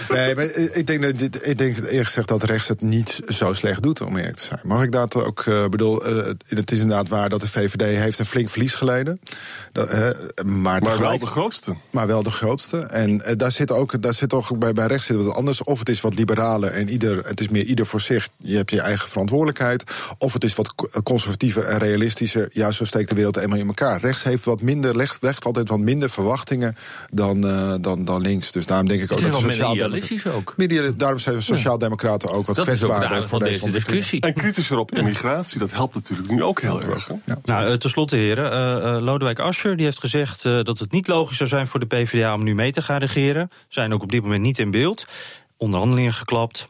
Nee, 0.10 0.36
maar 0.36 0.46
ik 0.74 0.88
denk, 0.88 1.02
dat 1.02 1.20
dit, 1.20 1.48
ik 1.48 1.58
denk 1.58 1.76
eerlijk 1.78 2.06
gezegd 2.06 2.28
dat 2.28 2.44
rechts 2.44 2.68
het 2.68 2.82
niet 2.82 3.20
zo 3.28 3.54
slecht 3.54 3.82
doet, 3.84 4.02
om 4.02 4.18
eerlijk 4.18 4.36
te 4.36 4.46
zijn. 4.46 4.60
Mag 4.64 4.84
ik 4.84 4.92
dat 4.92 5.16
ook, 5.16 5.44
eh 5.48 5.66
bedoel, 5.68 6.06
eh, 6.06 6.16
het 6.48 6.72
is 6.72 6.80
inderdaad 6.80 7.08
waar 7.08 7.30
dat 7.30 7.42
de 7.42 7.50
VVD 7.50 7.82
heeft 7.82 8.20
een 8.20 8.26
flink 8.26 8.50
verlies 8.50 8.74
geleden. 8.74 9.20
Dat, 9.72 9.90
eh, 9.90 10.10
maar 10.46 10.82
wel 10.82 10.92
tegelijk- 10.92 11.20
de 11.20 11.26
grootste. 11.26 11.76
Maar 11.90 12.08
wel 12.08 12.24
de 12.24 12.30
grootste. 12.30 12.78
En 12.80 13.24
daar 13.38 13.52
zit 13.52 13.72
ook, 13.72 14.02
daar 14.02 14.14
zit 14.14 14.34
ook 14.34 14.60
bij, 14.60 14.74
bij 14.74 14.88
rechts 14.88 15.06
zit 15.06 15.16
wat 15.24 15.36
anders. 15.36 15.64
Of 15.64 15.80
het 15.80 15.90
is 15.90 16.02
wat 16.02 16.16
liberaler 16.16 16.72
en 16.72 16.90
ieder, 16.90 17.26
het 17.26 17.40
is 17.40 17.50
meer 17.50 17.64
ieder 17.64 17.86
voor 17.86 18.02
zich. 18.02 18.28
Je 18.38 18.56
hebt 18.56 18.72
je 18.72 18.82
eigen 18.82 19.10
verantwoordelijkheid. 19.10 19.84
Of 20.18 20.34
het 20.34 20.44
is 20.44 20.47
wat 20.56 20.76
co- 20.76 20.90
conservatiever 21.04 21.64
en 21.64 21.78
realistischer. 21.78 22.50
Ja, 22.52 22.72
zo 22.72 22.86
steekt 22.86 23.10
de 23.10 23.16
wereld 23.16 23.38
eenmaal 23.38 23.58
in 23.58 23.68
elkaar. 23.68 24.02
Rechts 24.02 24.24
heeft 24.24 24.46
wat 24.46 24.62
minder, 24.62 24.96
legt, 24.96 25.22
legt 25.22 25.46
altijd 25.46 25.70
wat 25.70 25.80
minder 25.80 26.10
verwachtingen 26.10 26.76
dan, 27.10 27.48
eh, 27.48 27.74
dan, 27.82 28.06
dan 28.06 28.22
links. 28.22 28.52
Dus 28.52 28.66
daarom 28.66 28.88
denk 28.88 29.02
ik 29.02 29.12
ook 29.12 29.18
Het 29.20 29.28
is 29.28 29.34
dat 29.34 29.42
sociaaldemocraten- 29.42 29.98
idealistisch 29.98 30.32
ook. 30.34 30.54
Minder- 30.58 30.98
Daarom 30.98 31.20
zijn 31.20 31.42
sociaaldemocraten 31.44 32.30
ook 32.30 32.48
wat 32.48 32.56
Dat 32.56 32.68
is 32.68 32.74
ook 32.74 32.80
de 32.80 32.86
kwetsbaarder 32.86 33.18
aard 33.18 33.26
voor 33.30 33.40
deze 33.40 33.72
discussie. 33.72 34.22
En 34.22 34.34
kritischer 34.34 34.78
op 34.78 34.92
immigratie, 34.92 35.60
dat 35.60 35.72
helpt 35.72 35.96
natuurlijk 35.96 36.30
nu 36.30 36.44
ook 36.44 36.62
heel 36.62 36.82
erg. 36.82 37.08
Hè? 37.08 37.14
Nou, 37.46 37.70
uh, 37.70 37.74
tenslotte 37.74 38.16
heren, 38.16 38.52
uh, 38.96 39.02
Lodewijk 39.04 39.40
Asscher 39.40 39.76
die 39.76 39.86
heeft 39.86 40.00
gezegd 40.00 40.44
uh, 40.46 40.64
dat 40.64 40.80
het 40.80 40.92
niet 40.92 41.08
logisch 41.08 41.38
zou 41.38 41.50
zijn 41.50 41.68
voor 41.68 41.80
de 41.80 41.86
PvdA 41.86 42.34
om 42.34 42.44
nu 42.44 42.56
mee 42.56 42.72
te 42.72 42.82
gaan 42.82 43.00
regeren. 43.00 43.52
Zijn 43.70 43.94
ook 43.94 44.02
op 44.04 44.12
dit 44.12 44.22
moment 44.22 44.42
niet 44.42 44.60
in 44.60 44.72
beeld. 44.72 45.06
Onderhandelingen 45.58 46.14
geklapt. 46.14 46.68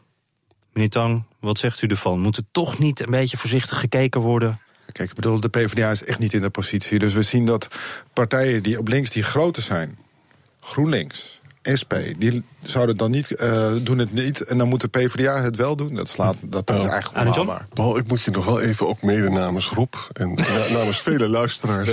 Meneer 0.78 0.92
Tang, 0.92 1.24
wat 1.40 1.58
zegt 1.58 1.82
u 1.82 1.86
ervan? 1.86 2.20
Moet 2.20 2.36
er 2.36 2.42
toch 2.50 2.78
niet 2.78 3.00
een 3.00 3.10
beetje 3.10 3.36
voorzichtig 3.36 3.80
gekeken 3.80 4.20
worden? 4.20 4.60
Kijk, 4.92 5.08
ik 5.08 5.14
bedoel, 5.14 5.40
de 5.40 5.48
PvdA 5.48 5.90
is 5.90 6.04
echt 6.04 6.18
niet 6.18 6.32
in 6.32 6.40
de 6.40 6.50
positie. 6.50 6.98
Dus 6.98 7.12
we 7.12 7.22
zien 7.22 7.44
dat 7.44 7.68
partijen 8.12 8.62
die 8.62 8.78
op 8.78 8.88
links 8.88 9.10
die 9.10 9.22
groter 9.22 9.62
zijn, 9.62 9.98
GroenLinks, 10.60 11.37
SP, 11.80 11.94
die 12.16 12.42
zouden 12.62 12.96
dan 12.96 13.10
niet, 13.10 13.30
uh, 13.30 13.72
doen 13.82 13.98
het 13.98 14.12
niet. 14.12 14.40
En 14.40 14.58
dan 14.58 14.68
moet 14.68 14.80
de 14.80 14.88
PvdA 14.88 15.42
het 15.42 15.56
wel 15.56 15.76
doen. 15.76 15.94
Dat 15.94 16.08
slaat, 16.08 16.36
dat 16.42 16.70
is 16.70 16.84
eigenlijk 16.84 17.26
onhaalbaar. 17.26 17.66
Paul, 17.74 17.98
ik 17.98 18.08
moet 18.08 18.22
je 18.22 18.30
nog 18.30 18.44
wel 18.44 18.60
even 18.60 18.88
ook 18.88 19.02
mede 19.02 19.30
namens 19.30 19.68
Rob 19.68 19.94
en 20.12 20.34
na, 20.34 20.68
namens 20.78 21.00
vele 21.00 21.28
luisteraars. 21.28 21.88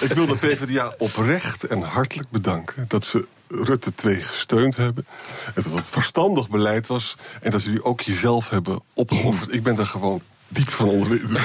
Ik 0.00 0.12
wil 0.12 0.26
de 0.26 0.36
PvdA 0.36 0.94
oprecht 0.98 1.64
en 1.64 1.82
hartelijk 1.82 2.30
bedanken 2.30 2.84
dat 2.88 3.04
ze 3.04 3.26
Rutte 3.48 3.94
2 3.94 4.22
gesteund 4.22 4.76
hebben. 4.76 5.06
Het 5.54 5.66
wat 5.66 5.88
verstandig 5.88 6.48
beleid 6.48 6.86
was. 6.86 7.16
En 7.40 7.50
dat 7.50 7.62
jullie 7.62 7.84
ook 7.84 8.00
jezelf 8.00 8.50
hebben 8.50 8.82
opgeofferd. 8.94 9.52
Ik 9.52 9.62
ben 9.62 9.74
daar 9.74 9.86
gewoon 9.86 10.22
diep 10.52 10.70
van 10.70 10.88
onder 10.88 11.08
de 11.08 11.20
indruk. 11.22 11.40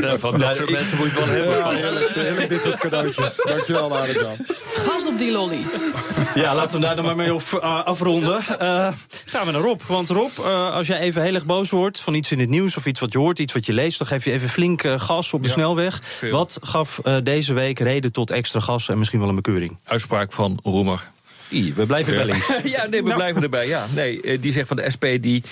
Ja, 0.00 0.18
van 0.18 0.38
dat 0.38 0.56
soort 0.56 0.70
mensen 0.70 0.96
moet 0.96 1.10
je 1.10 1.14
wel 1.14 1.26
hebben. 1.26 2.24
Heerlijk 2.24 2.48
dit 2.48 2.62
soort 2.62 2.78
cadeautjes. 2.78 3.36
Dankjewel, 3.48 3.96
Arjan. 3.96 4.36
Gas 4.74 5.06
op 5.06 5.18
die 5.18 5.30
lolly. 5.32 5.64
Ja, 6.34 6.54
laten 6.54 6.80
we 6.80 6.86
daar 6.86 6.96
dan 6.96 7.04
maar 7.04 7.16
mee 7.16 7.34
op, 7.34 7.42
uh, 7.54 7.84
afronden. 7.84 8.40
Uh, 8.50 8.88
gaan 9.24 9.46
we 9.46 9.52
naar 9.52 9.60
Rob. 9.60 9.80
Want 9.86 10.10
Rob, 10.10 10.30
uh, 10.38 10.72
als 10.74 10.86
jij 10.86 10.98
even 10.98 11.22
heel 11.22 11.34
erg 11.34 11.44
boos 11.44 11.70
wordt 11.70 12.00
van 12.00 12.14
iets 12.14 12.32
in 12.32 12.38
het 12.38 12.48
nieuws... 12.48 12.76
of 12.76 12.86
iets 12.86 13.00
wat 13.00 13.12
je 13.12 13.18
hoort, 13.18 13.38
iets 13.38 13.52
wat 13.52 13.66
je 13.66 13.72
leest... 13.72 13.98
dan 13.98 14.06
geef 14.06 14.24
je 14.24 14.32
even 14.32 14.48
flink 14.48 14.82
gas 14.96 15.32
op 15.32 15.40
de 15.42 15.46
Ja, 15.48 15.54
snelweg. 15.54 16.00
veel. 16.02 16.30
Wat 16.30 16.58
gaf 16.62 17.00
deze 17.22 17.52
week 17.52 17.78
reden 17.78 18.12
tot 18.12 18.30
extra 18.30 18.60
gas 18.60 18.88
en 18.88 18.98
misschien 18.98 19.20
wel 19.20 19.28
een 19.28 19.34
bekeuring? 19.34 19.76
Uitspraak 19.84 20.32
van 20.32 20.58
Roemer. 20.62 21.10
I, 21.50 21.74
we 21.74 21.86
blijven 21.86 22.14
bij 22.14 22.24
links. 22.24 22.46
ja, 22.64 22.86
nee, 22.86 23.00
we 23.02 23.06
Nou. 23.08 23.14
blijven 23.20 23.42
erbij. 23.42 23.66
Ja, 23.68 23.86
nee, 23.94 24.20
eh, 24.22 24.38
die 24.40 24.52
zegt 24.52 24.68
van 24.68 24.76
de 24.76 24.90
SP 24.94 25.04
die 25.20 25.42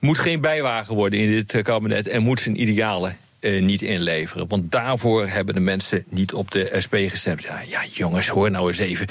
moet 0.00 0.18
geen 0.18 0.40
bijwagen 0.40 0.94
worden 0.94 1.18
in 1.18 1.30
dit 1.30 1.54
eh, 1.54 1.62
kabinet 1.62 2.08
en 2.08 2.22
moet 2.22 2.40
zijn 2.40 2.60
idealen 2.60 3.16
eh, 3.40 3.62
niet 3.62 3.82
inleveren. 3.82 4.48
Want 4.48 4.70
daarvoor 4.70 5.28
hebben 5.28 5.54
de 5.54 5.60
mensen 5.60 6.04
niet 6.08 6.32
op 6.32 6.50
de 6.50 6.76
SP 6.84 6.94
gestemd. 6.94 7.42
Ja, 7.42 7.62
ja, 7.66 7.84
jongens, 7.92 8.28
hoor 8.28 8.50
nou 8.50 8.68
eens 8.68 8.78
even. 8.78 9.06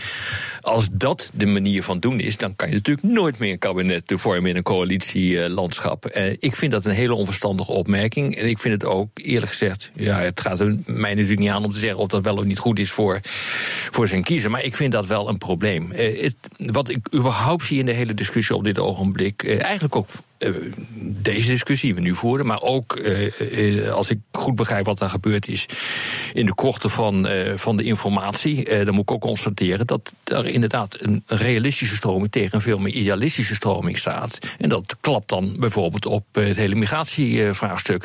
Als 0.68 0.90
dat 0.90 1.30
de 1.34 1.46
manier 1.46 1.84
van 1.84 2.00
doen 2.00 2.20
is, 2.20 2.38
dan 2.38 2.56
kan 2.56 2.70
je 2.70 2.74
natuurlijk 2.74 3.08
nooit 3.08 3.38
meer 3.38 3.52
een 3.52 3.60
kabinet 3.60 4.04
vormen 4.16 4.50
in 4.50 4.56
een 4.56 4.64
coalitielandschap. 4.64 6.16
Uh, 6.18 6.32
ik 6.40 6.56
vind 6.56 6.72
dat 6.72 6.86
een 6.86 6.92
hele 6.92 7.14
onverstandige 7.14 7.72
opmerking. 7.72 8.36
En 8.36 8.50
ik 8.50 8.60
vind 8.60 8.82
het 8.82 8.92
ook, 8.92 9.10
eerlijk 9.14 9.52
gezegd, 9.52 9.92
ja, 9.96 10.20
het 10.20 10.42
gaat 10.42 10.60
mij 10.86 11.14
natuurlijk 11.14 11.40
niet 11.40 11.50
aan 11.50 11.66
om 11.66 11.72
te 11.72 11.80
zeggen 11.80 12.00
of 12.00 12.08
dat 12.08 12.24
wel 12.24 12.38
of 12.38 12.44
niet 12.44 12.60
goed 12.60 12.80
is 12.80 12.92
voor, 12.92 13.20
voor 13.92 14.08
zijn 14.08 14.24
kiezer. 14.24 14.52
Maar 14.52 14.64
ik 14.64 14.76
vind 14.76 14.92
dat 14.92 15.06
wel 15.06 15.30
een 15.30 15.38
probleem. 15.38 15.92
Uh, 15.92 16.22
het, 16.22 16.36
wat 16.58 16.90
ik 16.90 17.14
überhaupt 17.16 17.64
zie 17.64 17.80
in 17.80 17.86
de 17.86 17.92
hele 17.92 18.14
discussie 18.14 18.56
op 18.56 18.64
dit 18.64 18.80
ogenblik, 18.80 19.44
uh, 19.44 19.62
eigenlijk 19.64 19.96
ook 19.96 20.08
deze 21.00 21.50
discussie 21.50 21.94
die 21.94 22.04
we 22.04 22.08
nu 22.08 22.16
voeren, 22.16 22.46
maar 22.46 22.62
ook 22.62 23.02
als 23.92 24.10
ik 24.10 24.20
goed 24.32 24.56
begrijp 24.56 24.86
wat 24.86 25.02
er 25.02 25.10
gebeurd 25.10 25.48
is 25.48 25.66
in 26.34 26.46
de 26.46 26.54
korte 26.54 26.90
van, 26.90 27.28
van 27.56 27.78
de 27.78 27.84
informatie, 27.84 28.84
dan 28.86 28.94
moet 28.94 29.10
ik 29.10 29.12
ook 29.12 29.22
constateren 29.22 29.88
dat 29.88 30.14
er 30.24 30.46
inderdaad 30.64 30.98
een 31.00 31.24
realistische 31.26 31.96
stroming 31.96 32.32
tegen 32.32 32.56
een 32.56 32.62
veel 32.62 32.78
meer 32.78 32.94
idealistische 32.94 33.56
stroming 33.56 33.98
staat. 33.98 34.40
En 34.58 34.70
dat 34.70 34.98
klapt 35.02 35.30
dan 35.30 35.56
bijvoorbeeld 35.60 36.06
op 36.06 36.26
het 36.32 36.56
hele 36.56 36.76
migratievraagstuk. 36.76 38.04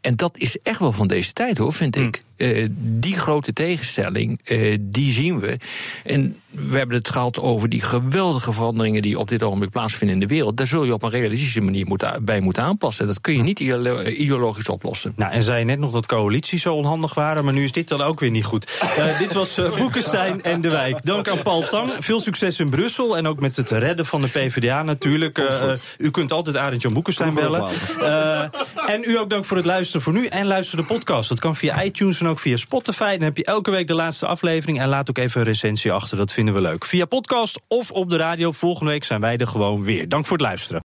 En 0.00 0.16
dat 0.16 0.38
is 0.38 0.58
echt 0.62 0.78
wel 0.78 0.92
van 0.92 1.06
deze 1.06 1.32
tijd 1.32 1.58
hoor, 1.58 1.72
vind 1.72 1.96
ik. 1.96 2.22
Uh, 2.36 2.68
die 2.78 3.18
grote 3.18 3.52
tegenstelling, 3.52 4.40
uh, 4.44 4.76
die 4.80 5.12
zien 5.12 5.40
we. 5.40 5.58
En 6.04 6.36
we 6.50 6.76
hebben 6.76 6.96
het 6.96 7.08
gehad 7.08 7.40
over 7.40 7.68
die 7.68 7.80
geweldige 7.80 8.52
veranderingen 8.52 9.02
die 9.02 9.18
op 9.18 9.28
dit 9.28 9.42
ogenblik 9.42 9.70
plaatsvinden 9.70 10.16
in 10.16 10.20
de 10.20 10.34
wereld. 10.34 10.56
Daar 10.56 10.66
zul 10.66 10.84
je 10.84 10.92
op 10.92 11.02
een 11.02 11.10
realistische 11.10 11.60
manier 11.60 11.86
moeten, 11.86 12.24
bij 12.24 12.40
moeten 12.40 12.62
aanpassen. 12.62 13.06
Dat 13.06 13.20
kun 13.20 13.36
je 13.36 13.42
niet 13.42 13.60
ideologisch 13.60 14.68
oplossen. 14.68 15.12
Nou, 15.16 15.32
en 15.32 15.42
zei 15.42 15.58
je 15.58 15.64
net 15.64 15.78
nog 15.78 15.92
dat 15.92 16.06
coalities 16.06 16.62
zo 16.62 16.74
onhandig 16.74 17.14
waren, 17.14 17.44
maar 17.44 17.54
nu 17.54 17.64
is 17.64 17.72
dit 17.72 17.88
dan 17.88 18.00
ook 18.00 18.20
weer 18.20 18.30
niet 18.30 18.44
goed. 18.44 18.80
Uh, 18.98 19.18
dit 19.18 19.32
was 19.32 19.58
uh, 19.58 19.76
Boekenstein 19.76 20.42
en 20.42 20.60
de 20.60 20.68
Wijk. 20.68 20.98
Dank 21.02 21.28
aan 21.28 21.42
Paul 21.42 21.68
Tang. 21.68 21.92
Veel 21.98 22.20
succes 22.20 22.60
in 22.60 22.70
Brussel 22.70 23.16
en 23.16 23.26
ook 23.26 23.40
met 23.40 23.56
het 23.56 23.70
redden 23.70 24.06
van 24.06 24.20
de 24.20 24.28
PvdA 24.28 24.82
natuurlijk. 24.82 25.38
Uh, 25.38 25.72
u 25.98 26.10
kunt 26.10 26.32
altijd 26.32 26.56
Arend 26.56 26.82
Jan 26.82 26.92
Boekenstein 26.92 27.34
bellen. 27.34 27.68
en 28.86 29.02
u 29.06 29.18
ook 29.18 29.30
dank 29.30 29.44
voor 29.44 29.56
het 29.56 29.66
luisteren 29.66 30.02
voor 30.02 30.12
nu. 30.12 30.26
En 30.26 30.46
luister 30.46 30.76
de 30.76 30.84
podcast. 30.84 31.28
Dat 31.28 31.40
kan 31.40 31.56
via 31.56 31.82
iTunes 31.82 32.20
ook 32.26 32.38
via 32.38 32.56
Spotify. 32.56 33.10
Dan 33.10 33.22
heb 33.22 33.36
je 33.36 33.44
elke 33.44 33.70
week 33.70 33.86
de 33.86 33.94
laatste 33.94 34.26
aflevering. 34.26 34.80
En 34.80 34.88
laat 34.88 35.10
ook 35.10 35.18
even 35.18 35.40
een 35.40 35.46
recensie 35.46 35.92
achter. 35.92 36.16
Dat 36.16 36.32
vinden 36.32 36.54
we 36.54 36.60
leuk. 36.60 36.84
Via 36.84 37.04
podcast 37.04 37.60
of 37.68 37.90
op 37.90 38.10
de 38.10 38.16
radio. 38.16 38.52
Volgende 38.52 38.90
week 38.90 39.04
zijn 39.04 39.20
wij 39.20 39.36
er 39.36 39.46
gewoon 39.46 39.84
weer. 39.84 40.08
Dank 40.08 40.26
voor 40.26 40.36
het 40.36 40.46
luisteren. 40.46 40.82